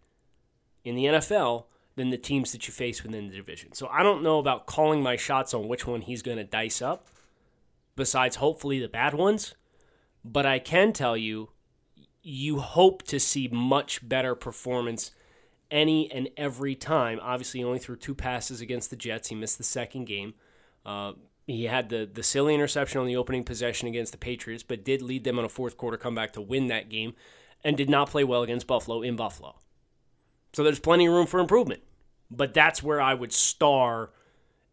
in 0.84 0.96
the 0.96 1.06
NFL 1.06 1.66
than 1.96 2.12
the 2.12 2.18
teams 2.18 2.52
that 2.52 2.68
you 2.68 2.74
face 2.74 3.04
within 3.04 3.30
the 3.30 3.36
division. 3.36 3.74
So 3.74 3.88
I 3.88 4.04
don't 4.04 4.24
know 4.24 4.40
about 4.40 4.68
calling 4.68 5.02
my 5.02 5.16
shots 5.18 5.54
on 5.54 5.68
which 5.68 5.86
one 5.86 6.02
he's 6.02 6.22
going 6.22 6.38
to 6.38 6.44
dice 6.44 6.82
up, 6.82 7.08
besides 7.96 8.38
hopefully 8.38 8.80
the 8.80 8.88
bad 8.88 9.14
ones. 9.14 9.56
But 10.24 10.46
I 10.46 10.60
can 10.60 10.94
tell 10.94 11.18
you, 11.18 11.50
you 12.22 12.60
hope 12.60 13.04
to 13.04 13.20
see 13.20 13.48
much 13.48 14.08
better 14.08 14.36
performance 14.36 15.12
any 15.72 16.12
and 16.12 16.30
every 16.38 16.76
time. 16.76 17.20
Obviously, 17.22 17.64
only 17.64 17.80
threw 17.80 17.96
two 17.96 18.16
passes 18.16 18.62
against 18.62 18.90
the 18.90 18.96
Jets. 18.96 19.30
He 19.30 19.36
missed 19.36 19.58
the 19.58 19.64
second 19.64 20.06
game. 20.06 20.36
Uh, 20.86 21.14
he 21.48 21.66
had 21.66 21.90
the, 21.90 22.10
the 22.12 22.24
silly 22.24 22.54
interception 22.54 23.00
on 23.00 23.08
the 23.08 23.16
opening 23.16 23.44
possession 23.44 23.88
against 23.88 24.12
the 24.12 24.18
Patriots, 24.18 24.64
but 24.64 24.84
did 24.84 25.02
lead 25.02 25.24
them 25.24 25.40
on 25.40 25.46
a 25.46 25.50
fourth 25.50 25.78
quarter 25.78 25.98
comeback 25.98 26.34
to 26.34 26.42
win 26.42 26.68
that 26.68 26.90
game 26.90 27.16
and 27.64 27.78
did 27.78 27.90
not 27.90 28.10
play 28.10 28.24
well 28.24 28.44
against 28.44 28.68
Buffalo 28.68 29.02
in 29.02 29.16
Buffalo. 29.16 29.56
So 30.54 30.64
there's 30.64 30.80
plenty 30.80 31.08
of 31.08 31.14
room 31.14 31.28
for 31.28 31.40
improvement. 31.40 31.82
But 32.30 32.54
that's 32.54 32.84
where 32.84 33.02
I 33.02 33.14
would 33.14 33.32
star 33.32 34.12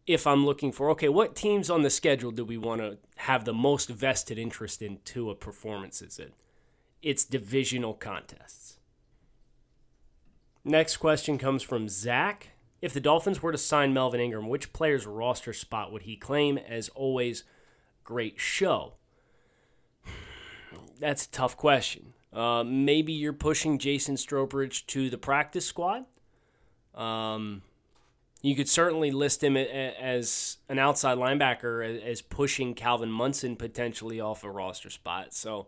if 0.07 0.27
I'm 0.27 0.45
looking 0.45 0.71
for 0.71 0.89
okay, 0.91 1.09
what 1.09 1.35
teams 1.35 1.69
on 1.69 1.81
the 1.81 1.89
schedule 1.89 2.31
do 2.31 2.45
we 2.45 2.57
want 2.57 2.81
to 2.81 2.97
have 3.17 3.45
the 3.45 3.53
most 3.53 3.89
vested 3.89 4.37
interest 4.37 4.81
in 4.81 4.99
Tua 5.05 5.35
performances 5.35 6.19
in? 6.19 6.31
It's 7.01 7.23
divisional 7.23 7.93
contests. 7.93 8.79
Next 10.63 10.97
question 10.97 11.37
comes 11.37 11.61
from 11.61 11.87
Zach. 11.87 12.49
If 12.81 12.93
the 12.93 12.99
Dolphins 12.99 13.41
were 13.41 13.51
to 13.51 13.57
sign 13.57 13.93
Melvin 13.93 14.19
Ingram, 14.19 14.49
which 14.49 14.73
player's 14.73 15.05
roster 15.07 15.53
spot 15.53 15.91
would 15.91 16.03
he 16.03 16.15
claim? 16.15 16.57
As 16.57 16.89
always, 16.89 17.43
great 18.03 18.39
show. 18.39 18.95
That's 20.99 21.25
a 21.25 21.31
tough 21.31 21.55
question. 21.55 22.14
Uh, 22.35 22.63
maybe 22.65 23.13
you're 23.13 23.33
pushing 23.33 23.79
Jason 23.79 24.15
Strowbridge 24.15 24.85
to 24.87 25.09
the 25.09 25.17
practice 25.17 25.65
squad. 25.65 26.05
Um, 26.93 27.61
you 28.41 28.55
could 28.55 28.69
certainly 28.69 29.09
list 29.11 29.43
him 29.43 29.55
as 29.57 30.57
an 30.69 30.77
outside 30.77 31.17
linebacker, 31.17 32.03
as 32.03 32.21
pushing 32.21 32.73
Calvin 32.75 33.11
Munson 33.11 33.55
potentially 33.55 34.19
off 34.19 34.43
a 34.43 34.51
roster 34.51 34.89
spot. 34.89 35.33
So 35.33 35.67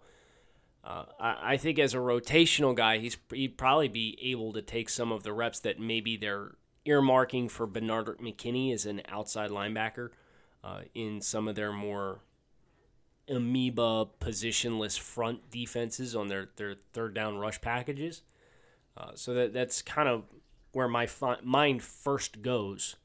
uh, 0.84 1.06
I 1.20 1.58
think 1.58 1.80
as 1.80 1.94
a 1.94 1.98
rotational 1.98 2.76
guy, 2.76 3.00
he's 3.00 3.18
he'd 3.32 3.58
probably 3.58 3.88
be 3.88 4.18
able 4.22 4.54
to 4.54 4.62
take 4.62 4.90
some 4.90 5.12
of 5.12 5.24
the 5.24 5.34
reps 5.34 5.60
that 5.62 5.80
maybe 5.80 6.18
they're 6.18 6.56
earmarking 6.86 7.50
for 7.50 7.66
Bernard 7.66 8.20
McKinney 8.20 8.74
as 8.74 8.86
an 8.86 9.02
outside 9.08 9.50
linebacker 9.50 10.10
uh, 10.64 10.82
in 10.94 11.20
some 11.22 11.48
of 11.48 11.56
their 11.56 11.74
more 11.74 12.20
amoeba 13.30 14.08
positionless 14.20 14.98
front 14.98 15.50
defenses 15.52 16.16
on 16.16 16.28
their, 16.28 16.50
their 16.56 16.76
third 16.94 17.14
down 17.14 17.38
rush 17.38 17.60
packages. 17.62 18.22
Uh, 18.96 19.12
so 19.14 19.34
that 19.34 19.54
that's 19.54 19.82
kind 19.82 20.10
of 20.10 20.24
where 20.72 20.88
my 20.88 21.06
fi- 21.06 21.40
mind 21.44 21.84
first 21.84 22.42
goes 22.42 22.96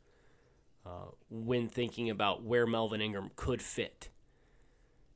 uh, 0.87 1.11
when 1.31 1.69
thinking 1.69 2.09
about 2.11 2.43
where 2.43 2.67
Melvin 2.67 3.01
Ingram 3.01 3.31
could 3.37 3.63
fit. 3.63 4.09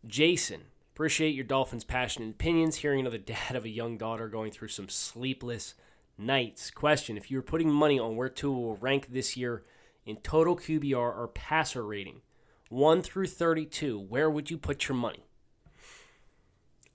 Jason, 0.06 0.62
appreciate 0.94 1.34
your 1.34 1.44
Dolphins' 1.44 1.84
passionate 1.84 2.30
opinions. 2.30 2.76
Hearing 2.76 3.00
another 3.00 3.18
dad 3.18 3.56
of 3.56 3.64
a 3.64 3.70
young 3.70 3.96
daughter 3.96 4.28
going 4.28 4.52
through 4.52 4.68
some 4.68 4.88
sleepless 4.88 5.74
nights. 6.18 6.70
Question: 6.70 7.16
If 7.16 7.30
you 7.30 7.38
were 7.38 7.42
putting 7.42 7.70
money 7.70 7.98
on 7.98 8.16
where 8.16 8.28
Tua 8.28 8.58
will 8.58 8.76
rank 8.76 9.08
this 9.10 9.36
year 9.36 9.64
in 10.04 10.16
total 10.16 10.56
QBR 10.56 10.94
or 10.94 11.28
passer 11.28 11.84
rating, 11.84 12.20
1 12.68 13.02
through 13.02 13.26
32, 13.26 13.98
where 13.98 14.28
would 14.28 14.50
you 14.50 14.58
put 14.58 14.88
your 14.88 14.96
money? 14.96 15.24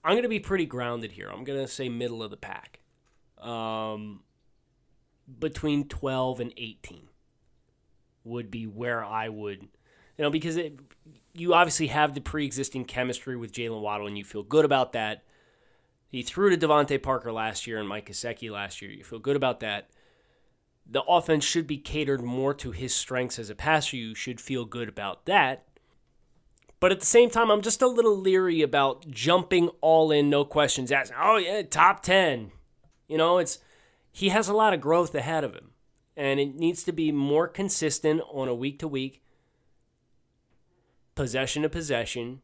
I'm 0.04 0.12
going 0.12 0.22
to 0.22 0.28
be 0.28 0.40
pretty 0.40 0.66
grounded 0.66 1.12
here. 1.12 1.28
I'm 1.30 1.44
going 1.44 1.60
to 1.60 1.68
say 1.68 1.88
middle 1.88 2.22
of 2.22 2.30
the 2.30 2.36
pack. 2.36 2.80
Um, 3.40 4.20
between 5.38 5.88
12 5.88 6.40
and 6.40 6.52
18 6.56 7.08
would 8.24 8.50
be 8.50 8.66
where 8.66 9.04
I 9.04 9.28
would, 9.28 9.62
you 9.62 9.68
know, 10.18 10.30
because 10.30 10.56
it, 10.56 10.78
you 11.32 11.54
obviously 11.54 11.88
have 11.88 12.14
the 12.14 12.20
pre 12.20 12.44
existing 12.44 12.84
chemistry 12.84 13.36
with 13.36 13.52
Jaylen 13.52 13.80
Waddle 13.80 14.06
and 14.06 14.18
you 14.18 14.24
feel 14.24 14.42
good 14.42 14.64
about 14.64 14.92
that. 14.92 15.24
He 16.08 16.22
threw 16.22 16.54
to 16.54 16.66
DeVante 16.66 17.02
Parker 17.02 17.32
last 17.32 17.66
year 17.66 17.78
and 17.78 17.88
Mike 17.88 18.10
Gesicki 18.10 18.50
last 18.50 18.82
year. 18.82 18.90
You 18.90 19.02
feel 19.02 19.18
good 19.18 19.36
about 19.36 19.60
that 19.60 19.88
the 20.86 21.02
offense 21.04 21.44
should 21.44 21.66
be 21.66 21.78
catered 21.78 22.22
more 22.22 22.54
to 22.54 22.70
his 22.70 22.94
strengths 22.94 23.38
as 23.38 23.50
a 23.50 23.54
passer. 23.54 23.96
You 23.96 24.14
should 24.14 24.40
feel 24.40 24.64
good 24.64 24.88
about 24.88 25.26
that. 25.26 25.64
But 26.80 26.90
at 26.90 27.00
the 27.00 27.06
same 27.06 27.30
time, 27.30 27.50
I'm 27.50 27.62
just 27.62 27.80
a 27.80 27.86
little 27.86 28.16
leery 28.16 28.60
about 28.60 29.08
jumping 29.08 29.68
all 29.80 30.10
in, 30.10 30.28
no 30.28 30.44
questions 30.44 30.90
asked. 30.90 31.12
Oh 31.16 31.36
yeah, 31.36 31.62
top 31.62 32.02
ten. 32.02 32.50
You 33.06 33.18
know, 33.18 33.38
it's 33.38 33.58
he 34.10 34.30
has 34.30 34.48
a 34.48 34.52
lot 34.52 34.74
of 34.74 34.80
growth 34.80 35.14
ahead 35.14 35.44
of 35.44 35.54
him, 35.54 35.70
and 36.16 36.40
it 36.40 36.56
needs 36.56 36.82
to 36.82 36.92
be 36.92 37.12
more 37.12 37.46
consistent 37.46 38.20
on 38.30 38.48
a 38.48 38.54
week 38.54 38.80
to 38.80 38.88
week, 38.88 39.22
possession 41.14 41.62
to 41.62 41.68
possession, 41.68 42.42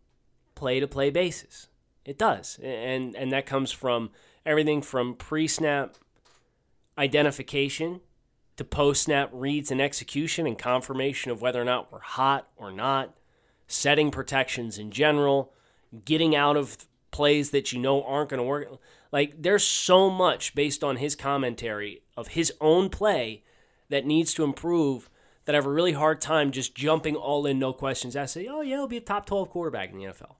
play 0.54 0.78
to 0.78 0.86
play 0.86 1.10
basis. 1.10 1.66
It 2.04 2.16
does. 2.16 2.60
And 2.62 3.16
and 3.16 3.32
that 3.32 3.44
comes 3.44 3.72
from 3.72 4.10
everything 4.46 4.82
from 4.82 5.14
pre-snap 5.14 5.96
identification 6.96 8.00
to 8.58 8.64
post-snap 8.64 9.30
reads 9.32 9.70
and 9.70 9.80
execution 9.80 10.46
and 10.46 10.58
confirmation 10.58 11.30
of 11.30 11.40
whether 11.40 11.62
or 11.62 11.64
not 11.64 11.90
we're 11.92 12.00
hot 12.00 12.48
or 12.56 12.72
not, 12.72 13.16
setting 13.68 14.10
protections 14.10 14.78
in 14.78 14.90
general, 14.90 15.52
getting 16.04 16.34
out 16.34 16.56
of 16.56 16.76
plays 17.12 17.50
that 17.50 17.72
you 17.72 17.78
know 17.78 18.02
aren't 18.02 18.30
going 18.30 18.38
to 18.38 18.44
work. 18.44 18.68
Like 19.12 19.40
there's 19.40 19.64
so 19.64 20.10
much 20.10 20.56
based 20.56 20.82
on 20.82 20.96
his 20.96 21.14
commentary 21.14 22.02
of 22.16 22.28
his 22.28 22.52
own 22.60 22.90
play 22.90 23.44
that 23.90 24.04
needs 24.04 24.34
to 24.34 24.44
improve 24.44 25.08
that 25.44 25.54
I 25.54 25.58
have 25.58 25.66
a 25.66 25.70
really 25.70 25.92
hard 25.92 26.20
time 26.20 26.50
just 26.50 26.74
jumping 26.74 27.14
all 27.14 27.46
in, 27.46 27.60
no 27.60 27.72
questions 27.72 28.16
asked. 28.16 28.34
Say, 28.34 28.48
oh 28.48 28.60
yeah, 28.60 28.76
he'll 28.76 28.88
be 28.88 28.96
a 28.96 29.00
top 29.00 29.24
12 29.24 29.50
quarterback 29.50 29.92
in 29.92 29.98
the 29.98 30.04
NFL. 30.04 30.34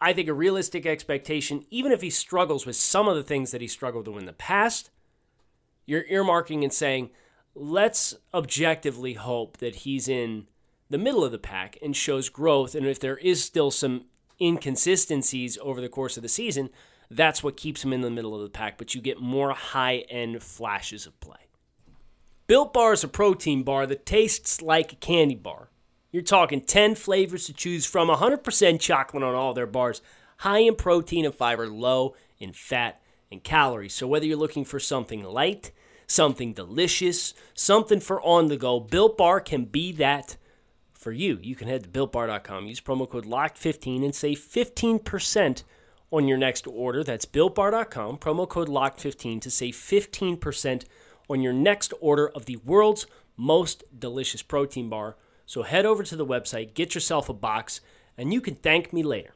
I 0.00 0.12
think 0.12 0.28
a 0.28 0.34
realistic 0.34 0.84
expectation, 0.84 1.64
even 1.70 1.92
if 1.92 2.02
he 2.02 2.10
struggles 2.10 2.66
with 2.66 2.76
some 2.76 3.06
of 3.06 3.14
the 3.14 3.22
things 3.22 3.52
that 3.52 3.60
he 3.60 3.68
struggled 3.68 4.08
with 4.08 4.18
in 4.18 4.26
the 4.26 4.32
past, 4.32 4.90
you're 5.86 6.04
earmarking 6.04 6.62
and 6.62 6.72
saying, 6.72 7.10
let's 7.54 8.14
objectively 8.34 9.14
hope 9.14 9.56
that 9.58 9.76
he's 9.76 10.08
in 10.08 10.46
the 10.90 10.98
middle 10.98 11.24
of 11.24 11.32
the 11.32 11.38
pack 11.38 11.78
and 11.82 11.96
shows 11.96 12.28
growth. 12.28 12.74
And 12.74 12.86
if 12.86 13.00
there 13.00 13.16
is 13.16 13.42
still 13.42 13.70
some 13.70 14.04
inconsistencies 14.40 15.56
over 15.62 15.80
the 15.80 15.88
course 15.88 16.16
of 16.16 16.22
the 16.22 16.28
season, 16.28 16.70
that's 17.10 17.42
what 17.42 17.56
keeps 17.56 17.84
him 17.84 17.92
in 17.92 18.02
the 18.02 18.10
middle 18.10 18.34
of 18.34 18.42
the 18.42 18.50
pack. 18.50 18.76
But 18.78 18.94
you 18.94 19.00
get 19.00 19.20
more 19.20 19.52
high 19.52 20.04
end 20.10 20.42
flashes 20.42 21.06
of 21.06 21.18
play. 21.20 21.36
Built 22.46 22.72
Bar 22.72 22.92
is 22.92 23.02
a 23.02 23.08
protein 23.08 23.62
bar 23.62 23.86
that 23.86 24.06
tastes 24.06 24.62
like 24.62 24.92
a 24.92 24.96
candy 24.96 25.34
bar. 25.34 25.70
You're 26.12 26.22
talking 26.22 26.60
10 26.60 26.94
flavors 26.94 27.46
to 27.46 27.52
choose 27.52 27.84
from, 27.84 28.08
100% 28.08 28.80
chocolate 28.80 29.22
on 29.22 29.34
all 29.34 29.52
their 29.52 29.66
bars, 29.66 30.00
high 30.38 30.60
in 30.60 30.76
protein 30.76 31.24
and 31.24 31.34
fiber, 31.34 31.68
low 31.68 32.14
in 32.38 32.52
fat 32.52 33.00
and 33.30 33.42
calories. 33.42 33.94
So 33.94 34.06
whether 34.06 34.26
you're 34.26 34.36
looking 34.36 34.64
for 34.64 34.80
something 34.80 35.22
light, 35.22 35.72
something 36.06 36.52
delicious, 36.52 37.34
something 37.54 38.00
for 38.00 38.20
on 38.22 38.48
the 38.48 38.56
go, 38.56 38.80
Built 38.80 39.16
Bar 39.16 39.40
can 39.40 39.64
be 39.64 39.92
that 39.92 40.36
for 40.92 41.12
you. 41.12 41.38
You 41.40 41.54
can 41.54 41.68
head 41.68 41.84
to 41.84 41.88
builtbar.com, 41.88 42.66
use 42.66 42.80
promo 42.80 43.08
code 43.08 43.26
LOCK15 43.26 44.04
and 44.04 44.14
save 44.14 44.38
15% 44.38 45.62
on 46.10 46.28
your 46.28 46.38
next 46.38 46.66
order. 46.66 47.04
That's 47.04 47.26
builtbar.com, 47.26 48.18
promo 48.18 48.48
code 48.48 48.68
LOCK15 48.68 49.40
to 49.42 49.50
save 49.50 49.74
15% 49.74 50.84
on 51.28 51.40
your 51.42 51.52
next 51.52 51.92
order 52.00 52.28
of 52.28 52.46
the 52.46 52.56
world's 52.56 53.06
most 53.36 53.84
delicious 53.96 54.42
protein 54.42 54.88
bar. 54.88 55.16
So 55.44 55.62
head 55.62 55.86
over 55.86 56.02
to 56.02 56.16
the 56.16 56.26
website, 56.26 56.74
get 56.74 56.94
yourself 56.94 57.28
a 57.28 57.34
box, 57.34 57.80
and 58.18 58.32
you 58.32 58.40
can 58.40 58.54
thank 58.56 58.92
me 58.92 59.02
later. 59.02 59.35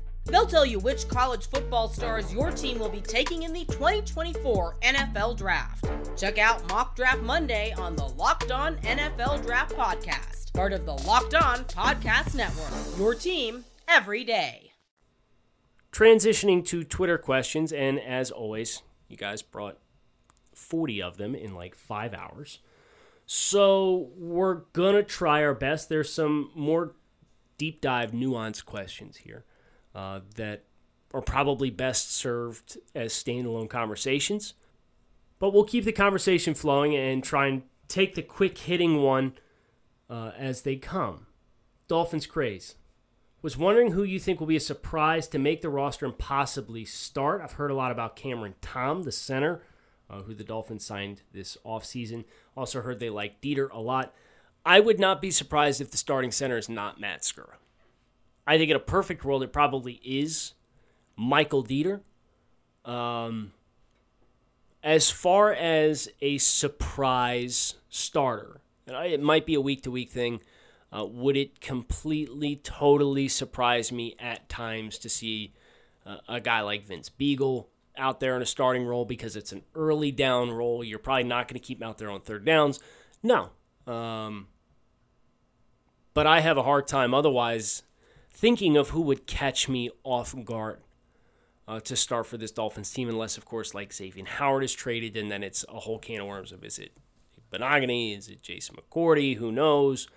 They'll 0.25 0.45
tell 0.45 0.65
you 0.65 0.79
which 0.79 1.07
college 1.07 1.49
football 1.49 1.87
stars 1.87 2.33
your 2.33 2.51
team 2.51 2.79
will 2.79 2.89
be 2.89 3.01
taking 3.01 3.43
in 3.43 3.53
the 3.53 3.65
2024 3.65 4.77
NFL 4.81 5.37
Draft. 5.37 5.85
Check 6.15 6.37
out 6.37 6.67
Mock 6.69 6.95
Draft 6.95 7.21
Monday 7.21 7.73
on 7.73 7.95
the 7.95 8.05
Locked 8.05 8.51
On 8.51 8.77
NFL 8.77 9.43
Draft 9.43 9.75
Podcast, 9.75 10.53
part 10.53 10.73
of 10.73 10.85
the 10.85 10.93
Locked 10.93 11.33
On 11.33 11.65
Podcast 11.65 12.35
Network. 12.35 12.71
Your 12.97 13.15
team 13.15 13.65
every 13.87 14.23
day. 14.23 14.71
Transitioning 15.91 16.65
to 16.67 16.83
Twitter 16.83 17.17
questions, 17.17 17.73
and 17.73 17.99
as 17.99 18.31
always, 18.31 18.83
you 19.09 19.17
guys 19.17 19.41
brought 19.41 19.79
40 20.53 21.01
of 21.01 21.17
them 21.17 21.35
in 21.35 21.55
like 21.55 21.75
five 21.75 22.13
hours. 22.13 22.59
So 23.25 24.09
we're 24.15 24.61
going 24.73 24.95
to 24.95 25.03
try 25.03 25.43
our 25.43 25.53
best. 25.53 25.89
There's 25.89 26.13
some 26.13 26.51
more 26.55 26.93
deep 27.57 27.81
dive, 27.81 28.11
nuanced 28.11 28.65
questions 28.65 29.17
here 29.17 29.45
uh, 29.93 30.21
that 30.35 30.63
are 31.13 31.21
probably 31.21 31.69
best 31.69 32.13
served 32.13 32.77
as 32.95 33.13
standalone 33.13 33.69
conversations. 33.69 34.53
But 35.39 35.53
we'll 35.53 35.63
keep 35.63 35.85
the 35.85 35.91
conversation 35.91 36.53
flowing 36.53 36.95
and 36.95 37.23
try 37.23 37.47
and 37.47 37.63
take 37.87 38.15
the 38.15 38.21
quick 38.21 38.57
hitting 38.57 39.01
one 39.01 39.33
uh, 40.09 40.31
as 40.37 40.61
they 40.61 40.75
come. 40.75 41.27
Dolphins 41.87 42.25
craze. 42.25 42.75
Was 43.41 43.57
wondering 43.57 43.91
who 43.91 44.03
you 44.03 44.19
think 44.19 44.39
will 44.39 44.47
be 44.47 44.55
a 44.55 44.61
surprise 44.61 45.27
to 45.29 45.39
make 45.39 45.61
the 45.61 45.69
roster 45.69 46.05
and 46.05 46.15
possibly 46.15 46.85
start. 46.85 47.41
I've 47.41 47.53
heard 47.53 47.71
a 47.71 47.75
lot 47.75 47.91
about 47.91 48.15
Cameron 48.15 48.53
Tom, 48.61 49.01
the 49.01 49.11
center, 49.11 49.63
uh, 50.07 50.21
who 50.21 50.35
the 50.35 50.43
Dolphins 50.43 50.85
signed 50.85 51.23
this 51.33 51.57
offseason. 51.65 52.25
Also 52.55 52.81
heard 52.81 52.99
they 52.99 53.09
like 53.09 53.41
Deiter 53.41 53.67
a 53.71 53.79
lot. 53.79 54.13
I 54.63 54.79
would 54.79 54.99
not 54.99 55.21
be 55.21 55.31
surprised 55.31 55.81
if 55.81 55.89
the 55.89 55.97
starting 55.97 56.31
center 56.31 56.57
is 56.57 56.69
not 56.69 56.99
Matt 56.99 57.23
Skura. 57.23 57.55
I 58.45 58.57
think 58.57 58.69
in 58.69 58.75
a 58.75 58.79
perfect 58.81 59.23
world, 59.23 59.43
it 59.43 59.53
probably 59.53 59.99
is 60.03 60.53
Michael 61.15 61.63
Deiter. 61.63 62.01
Um, 62.83 63.53
as 64.83 65.11
far 65.11 65.53
as 65.53 66.09
a 66.21 66.37
surprise 66.39 67.75
starter, 67.89 68.61
and 68.87 68.95
it 69.05 69.21
might 69.21 69.45
be 69.45 69.53
a 69.53 69.61
week 69.61 69.83
to 69.83 69.91
week 69.91 70.11
thing. 70.11 70.41
Uh, 70.93 71.05
would 71.05 71.37
it 71.37 71.61
completely, 71.61 72.57
totally 72.57 73.29
surprise 73.29 73.93
me 73.93 74.13
at 74.19 74.49
times 74.49 74.97
to 74.97 75.07
see 75.07 75.53
uh, 76.05 76.17
a 76.27 76.41
guy 76.41 76.59
like 76.59 76.85
Vince 76.85 77.09
Biegel 77.09 77.67
out 77.97 78.19
there 78.19 78.35
in 78.35 78.41
a 78.41 78.45
starting 78.45 78.85
role 78.85 79.05
because 79.05 79.37
it's 79.37 79.53
an 79.53 79.61
early 79.73 80.11
down 80.11 80.51
role? 80.51 80.83
You're 80.83 80.99
probably 80.99 81.23
not 81.23 81.47
going 81.47 81.59
to 81.59 81.65
keep 81.65 81.81
him 81.81 81.87
out 81.87 81.97
there 81.97 82.09
on 82.09 82.19
third 82.19 82.43
downs. 82.43 82.81
No. 83.23 83.51
Um, 83.87 84.47
but 86.13 86.27
I 86.27 86.41
have 86.41 86.57
a 86.57 86.63
hard 86.63 86.87
time 86.87 87.13
otherwise 87.13 87.83
thinking 88.33 88.77
of 88.77 88.89
who 88.89 89.01
would 89.01 89.27
catch 89.27 89.69
me 89.69 89.89
off 90.03 90.35
guard 90.43 90.79
uh, 91.67 91.79
to 91.81 91.95
start 91.95 92.25
for 92.25 92.37
this 92.37 92.51
Dolphins 92.51 92.91
team, 92.91 93.09
unless, 93.09 93.37
of 93.37 93.45
course, 93.45 93.73
like 93.73 93.93
Xavier 93.93 94.25
Howard 94.25 94.63
is 94.63 94.73
traded, 94.73 95.15
and 95.15 95.31
then 95.31 95.43
it's 95.43 95.63
a 95.69 95.79
whole 95.79 95.99
can 95.99 96.21
of 96.21 96.27
worms 96.27 96.51
of 96.51 96.63
is 96.63 96.79
it 96.79 96.91
Benogany, 97.51 98.17
is 98.17 98.29
it 98.29 98.41
Jason 98.41 98.75
McCourty, 98.75 99.35
who 99.37 99.51
knows? 99.51 100.07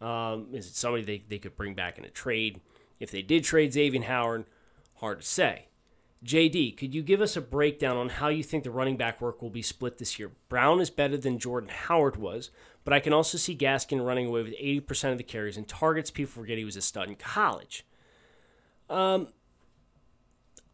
Um, 0.00 0.48
is 0.52 0.66
it 0.66 0.76
somebody 0.76 1.02
they, 1.02 1.22
they 1.26 1.38
could 1.38 1.56
bring 1.56 1.74
back 1.74 1.98
in 1.98 2.04
a 2.04 2.10
trade? 2.10 2.60
If 3.00 3.10
they 3.10 3.22
did 3.22 3.44
trade 3.44 3.72
Xavier 3.72 4.02
Howard, 4.02 4.44
hard 4.96 5.20
to 5.20 5.26
say. 5.26 5.68
JD, 6.24 6.76
could 6.78 6.94
you 6.94 7.02
give 7.02 7.20
us 7.20 7.36
a 7.36 7.40
breakdown 7.40 7.96
on 7.96 8.08
how 8.08 8.28
you 8.28 8.42
think 8.42 8.64
the 8.64 8.70
running 8.70 8.96
back 8.96 9.20
work 9.20 9.42
will 9.42 9.50
be 9.50 9.62
split 9.62 9.98
this 9.98 10.18
year? 10.18 10.32
Brown 10.48 10.80
is 10.80 10.88
better 10.88 11.18
than 11.18 11.38
Jordan 11.38 11.68
Howard 11.68 12.16
was, 12.16 12.50
but 12.82 12.94
I 12.94 13.00
can 13.00 13.12
also 13.12 13.36
see 13.36 13.54
Gaskin 13.54 14.04
running 14.04 14.26
away 14.26 14.42
with 14.42 14.54
80% 14.58 15.12
of 15.12 15.18
the 15.18 15.24
carries 15.24 15.58
and 15.58 15.68
targets. 15.68 16.10
People 16.10 16.32
forget 16.32 16.56
he 16.56 16.64
was 16.64 16.76
a 16.76 16.80
stud 16.80 17.08
in 17.08 17.16
college. 17.16 17.84
Um, 18.88 19.28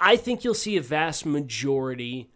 I 0.00 0.16
think 0.16 0.44
you'll 0.44 0.54
see 0.54 0.76
a 0.76 0.82
vast 0.82 1.26
majority 1.26 2.30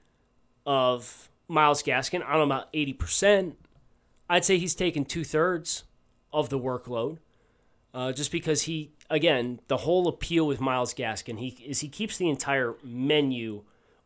of 0.66 1.30
Myles 1.46 1.82
Gaskin. 1.84 2.24
I 2.24 2.36
don't 2.36 2.48
know 2.48 2.54
about 2.54 2.72
80%. 2.72 3.54
I'd 4.28 4.44
say 4.44 4.58
he's 4.58 4.74
taken 4.74 5.04
two 5.04 5.24
thirds 5.24 5.84
of 6.32 6.48
the 6.48 6.58
workload 6.58 7.18
uh, 7.94 8.12
just 8.12 8.32
because 8.32 8.62
he, 8.62 8.90
again, 9.08 9.60
the 9.68 9.78
whole 9.78 10.08
appeal 10.08 10.46
with 10.46 10.60
Myles 10.60 10.92
Gaskin 10.92 11.38
he, 11.38 11.48
is 11.64 11.80
he 11.80 11.88
keeps 11.88 12.18
the 12.18 12.28
entire 12.28 12.74
menu 12.82 13.62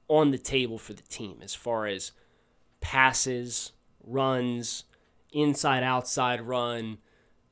on 0.09 0.31
the 0.31 0.39
table 0.39 0.79
for 0.79 0.93
the 0.93 1.03
team 1.03 1.39
as 1.43 1.55
far 1.55 1.87
as 1.87 2.13
passes, 2.81 3.73
runs, 4.05 4.85
inside 5.33 5.83
outside 5.83 6.43
run, 6.43 6.99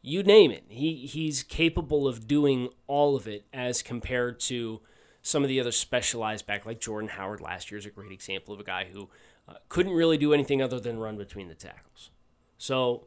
you 0.02 0.22
name 0.22 0.50
it. 0.50 0.64
He 0.68 1.06
he's 1.06 1.42
capable 1.42 2.06
of 2.06 2.28
doing 2.28 2.68
all 2.86 3.16
of 3.16 3.26
it 3.26 3.44
as 3.52 3.82
compared 3.82 4.38
to 4.40 4.80
some 5.22 5.42
of 5.42 5.48
the 5.48 5.58
other 5.58 5.72
specialized 5.72 6.46
back 6.46 6.64
like 6.64 6.80
Jordan 6.80 7.08
Howard 7.10 7.40
last 7.40 7.70
year 7.70 7.78
is 7.78 7.86
a 7.86 7.90
great 7.90 8.12
example 8.12 8.54
of 8.54 8.60
a 8.60 8.64
guy 8.64 8.86
who 8.92 9.08
uh, 9.48 9.54
couldn't 9.68 9.92
really 9.92 10.16
do 10.16 10.32
anything 10.32 10.62
other 10.62 10.78
than 10.78 11.00
run 11.00 11.16
between 11.16 11.48
the 11.48 11.54
tackles. 11.54 12.10
So 12.56 13.06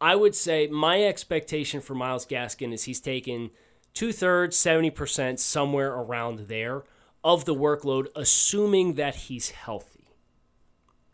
I 0.00 0.16
would 0.16 0.34
say 0.34 0.66
my 0.66 1.02
expectation 1.02 1.80
for 1.80 1.94
Myles 1.94 2.26
Gaskin 2.26 2.72
is 2.72 2.84
he's 2.84 3.00
taken 3.00 3.50
two 3.94 4.12
thirds, 4.12 4.56
70%, 4.56 5.38
somewhere 5.38 5.92
around 5.92 6.40
there 6.48 6.84
of 7.22 7.44
the 7.44 7.54
workload, 7.54 8.08
assuming 8.14 8.94
that 8.94 9.14
he's 9.14 9.50
healthy. 9.50 9.94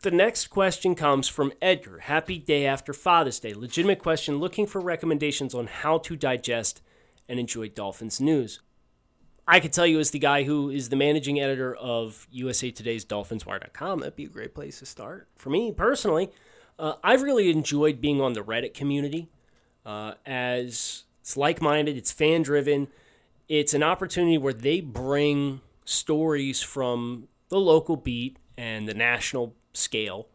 The 0.01 0.11
next 0.11 0.47
question 0.47 0.95
comes 0.95 1.27
from 1.27 1.53
Edgar. 1.61 1.99
Happy 1.99 2.39
day 2.39 2.65
after 2.65 2.91
Father's 2.91 3.39
Day. 3.39 3.53
Legitimate 3.53 3.99
question 3.99 4.39
looking 4.39 4.65
for 4.65 4.81
recommendations 4.81 5.53
on 5.53 5.67
how 5.67 5.99
to 5.99 6.15
digest 6.15 6.81
and 7.29 7.39
enjoy 7.39 7.69
Dolphins 7.69 8.19
news. 8.19 8.61
I 9.47 9.59
could 9.59 9.73
tell 9.73 9.85
you 9.85 9.99
as 9.99 10.11
the 10.11 10.19
guy 10.19 10.43
who 10.43 10.69
is 10.69 10.89
the 10.89 10.95
managing 10.95 11.39
editor 11.39 11.75
of 11.75 12.27
USA 12.31 12.71
Today's 12.71 13.05
DolphinsWire.com, 13.05 13.99
that'd 13.99 14.15
be 14.15 14.25
a 14.25 14.29
great 14.29 14.55
place 14.55 14.79
to 14.79 14.85
start. 14.85 15.27
For 15.35 15.49
me 15.49 15.71
personally, 15.71 16.31
uh, 16.81 16.95
I've 17.03 17.21
really 17.21 17.51
enjoyed 17.51 18.01
being 18.01 18.19
on 18.19 18.33
the 18.33 18.41
Reddit 18.41 18.73
community 18.73 19.29
uh, 19.85 20.15
as 20.25 21.03
it's 21.21 21.37
like 21.37 21.61
minded, 21.61 21.95
it's 21.95 22.11
fan 22.11 22.41
driven, 22.41 22.87
it's 23.47 23.73
an 23.75 23.83
opportunity 23.83 24.37
where 24.37 24.53
they 24.53 24.81
bring 24.81 25.61
stories 25.85 26.61
from 26.61 27.27
the 27.49 27.59
local 27.59 27.95
beat 27.95 28.37
and 28.57 28.87
the 28.87 28.93
national 28.95 29.55
scale 29.73 30.27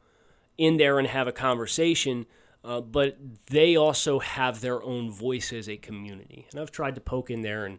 in 0.56 0.76
there 0.76 0.98
and 0.98 1.08
have 1.08 1.26
a 1.26 1.32
conversation. 1.32 2.26
Uh, 2.64 2.80
but 2.80 3.16
they 3.50 3.76
also 3.76 4.18
have 4.18 4.60
their 4.60 4.82
own 4.82 5.10
voice 5.10 5.52
as 5.52 5.68
a 5.68 5.76
community. 5.76 6.46
And 6.50 6.60
I've 6.60 6.72
tried 6.72 6.96
to 6.96 7.00
poke 7.00 7.30
in 7.30 7.42
there 7.42 7.64
and 7.64 7.78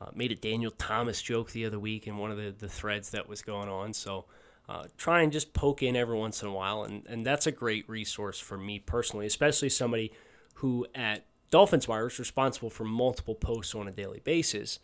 uh, 0.00 0.10
made 0.14 0.32
a 0.32 0.36
Daniel 0.36 0.72
Thomas 0.72 1.22
joke 1.22 1.52
the 1.52 1.66
other 1.66 1.78
week 1.78 2.06
in 2.06 2.16
one 2.16 2.30
of 2.30 2.36
the, 2.36 2.54
the 2.56 2.68
threads 2.68 3.10
that 3.10 3.28
was 3.28 3.42
going 3.42 3.68
on. 3.68 3.92
So 3.92 4.24
uh, 4.68 4.84
try 4.96 5.22
and 5.22 5.32
just 5.32 5.52
poke 5.52 5.82
in 5.82 5.96
every 5.96 6.16
once 6.16 6.42
in 6.42 6.48
a 6.48 6.52
while. 6.52 6.84
And, 6.84 7.06
and 7.06 7.26
that's 7.26 7.46
a 7.46 7.52
great 7.52 7.88
resource 7.88 8.38
for 8.38 8.56
me 8.56 8.78
personally, 8.78 9.26
especially 9.26 9.68
somebody 9.68 10.12
who 10.54 10.86
at 10.94 11.26
Dolphins 11.50 11.86
Wire 11.86 12.06
is 12.06 12.18
responsible 12.18 12.70
for 12.70 12.84
multiple 12.84 13.34
posts 13.34 13.74
on 13.74 13.86
a 13.86 13.92
daily 13.92 14.20
basis. 14.24 14.78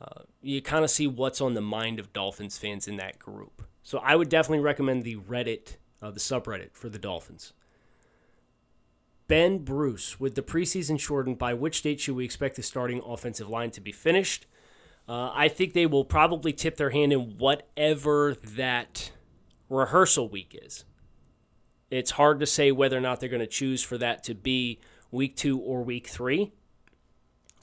Uh, 0.00 0.22
you 0.42 0.60
kind 0.60 0.84
of 0.84 0.90
see 0.90 1.06
what's 1.06 1.40
on 1.40 1.54
the 1.54 1.60
mind 1.60 1.98
of 1.98 2.12
Dolphins 2.12 2.58
fans 2.58 2.88
in 2.88 2.96
that 2.96 3.18
group. 3.18 3.62
So 3.82 3.98
I 3.98 4.16
would 4.16 4.28
definitely 4.28 4.62
recommend 4.62 5.04
the 5.04 5.16
Reddit, 5.16 5.76
uh, 6.00 6.10
the 6.10 6.20
subreddit 6.20 6.74
for 6.74 6.88
the 6.88 6.98
Dolphins. 6.98 7.52
Ben 9.28 9.58
Bruce, 9.58 10.20
with 10.20 10.34
the 10.34 10.42
preseason 10.42 11.00
shortened, 11.00 11.38
by 11.38 11.54
which 11.54 11.82
date 11.82 12.00
should 12.00 12.16
we 12.16 12.24
expect 12.24 12.56
the 12.56 12.62
starting 12.62 13.00
offensive 13.04 13.48
line 13.48 13.70
to 13.70 13.80
be 13.80 13.92
finished? 13.92 14.46
Uh, 15.08 15.30
I 15.32 15.48
think 15.48 15.72
they 15.72 15.86
will 15.86 16.04
probably 16.04 16.52
tip 16.52 16.76
their 16.76 16.90
hand 16.90 17.12
in 17.12 17.38
whatever 17.38 18.34
that 18.34 19.10
rehearsal 19.68 20.28
week 20.28 20.58
is. 20.62 20.84
It's 21.90 22.12
hard 22.12 22.40
to 22.40 22.46
say 22.46 22.72
whether 22.72 22.96
or 22.96 23.00
not 23.00 23.20
they're 23.20 23.28
going 23.28 23.40
to 23.40 23.46
choose 23.46 23.82
for 23.82 23.98
that 23.98 24.24
to 24.24 24.34
be 24.34 24.80
week 25.10 25.36
two 25.36 25.58
or 25.58 25.82
week 25.82 26.06
three. 26.06 26.52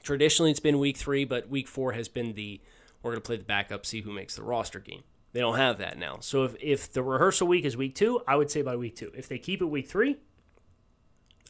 Traditionally, 0.02 0.50
it's 0.50 0.60
been 0.60 0.78
week 0.78 0.96
three, 0.96 1.24
but 1.24 1.48
week 1.48 1.68
four 1.68 1.92
has 1.92 2.08
been 2.08 2.34
the 2.34 2.60
we're 3.02 3.12
going 3.12 3.22
to 3.22 3.26
play 3.26 3.36
the 3.36 3.44
backup, 3.44 3.86
see 3.86 4.02
who 4.02 4.12
makes 4.12 4.36
the 4.36 4.42
roster 4.42 4.78
game. 4.78 5.02
They 5.32 5.40
don't 5.40 5.56
have 5.56 5.78
that 5.78 5.98
now. 5.98 6.18
So 6.20 6.44
if, 6.44 6.56
if 6.60 6.92
the 6.92 7.02
rehearsal 7.02 7.48
week 7.48 7.64
is 7.64 7.76
week 7.76 7.94
two, 7.94 8.20
I 8.26 8.36
would 8.36 8.50
say 8.50 8.62
by 8.62 8.76
week 8.76 8.96
two. 8.96 9.10
If 9.14 9.28
they 9.28 9.38
keep 9.38 9.62
it 9.62 9.66
week 9.66 9.88
three, 9.88 10.16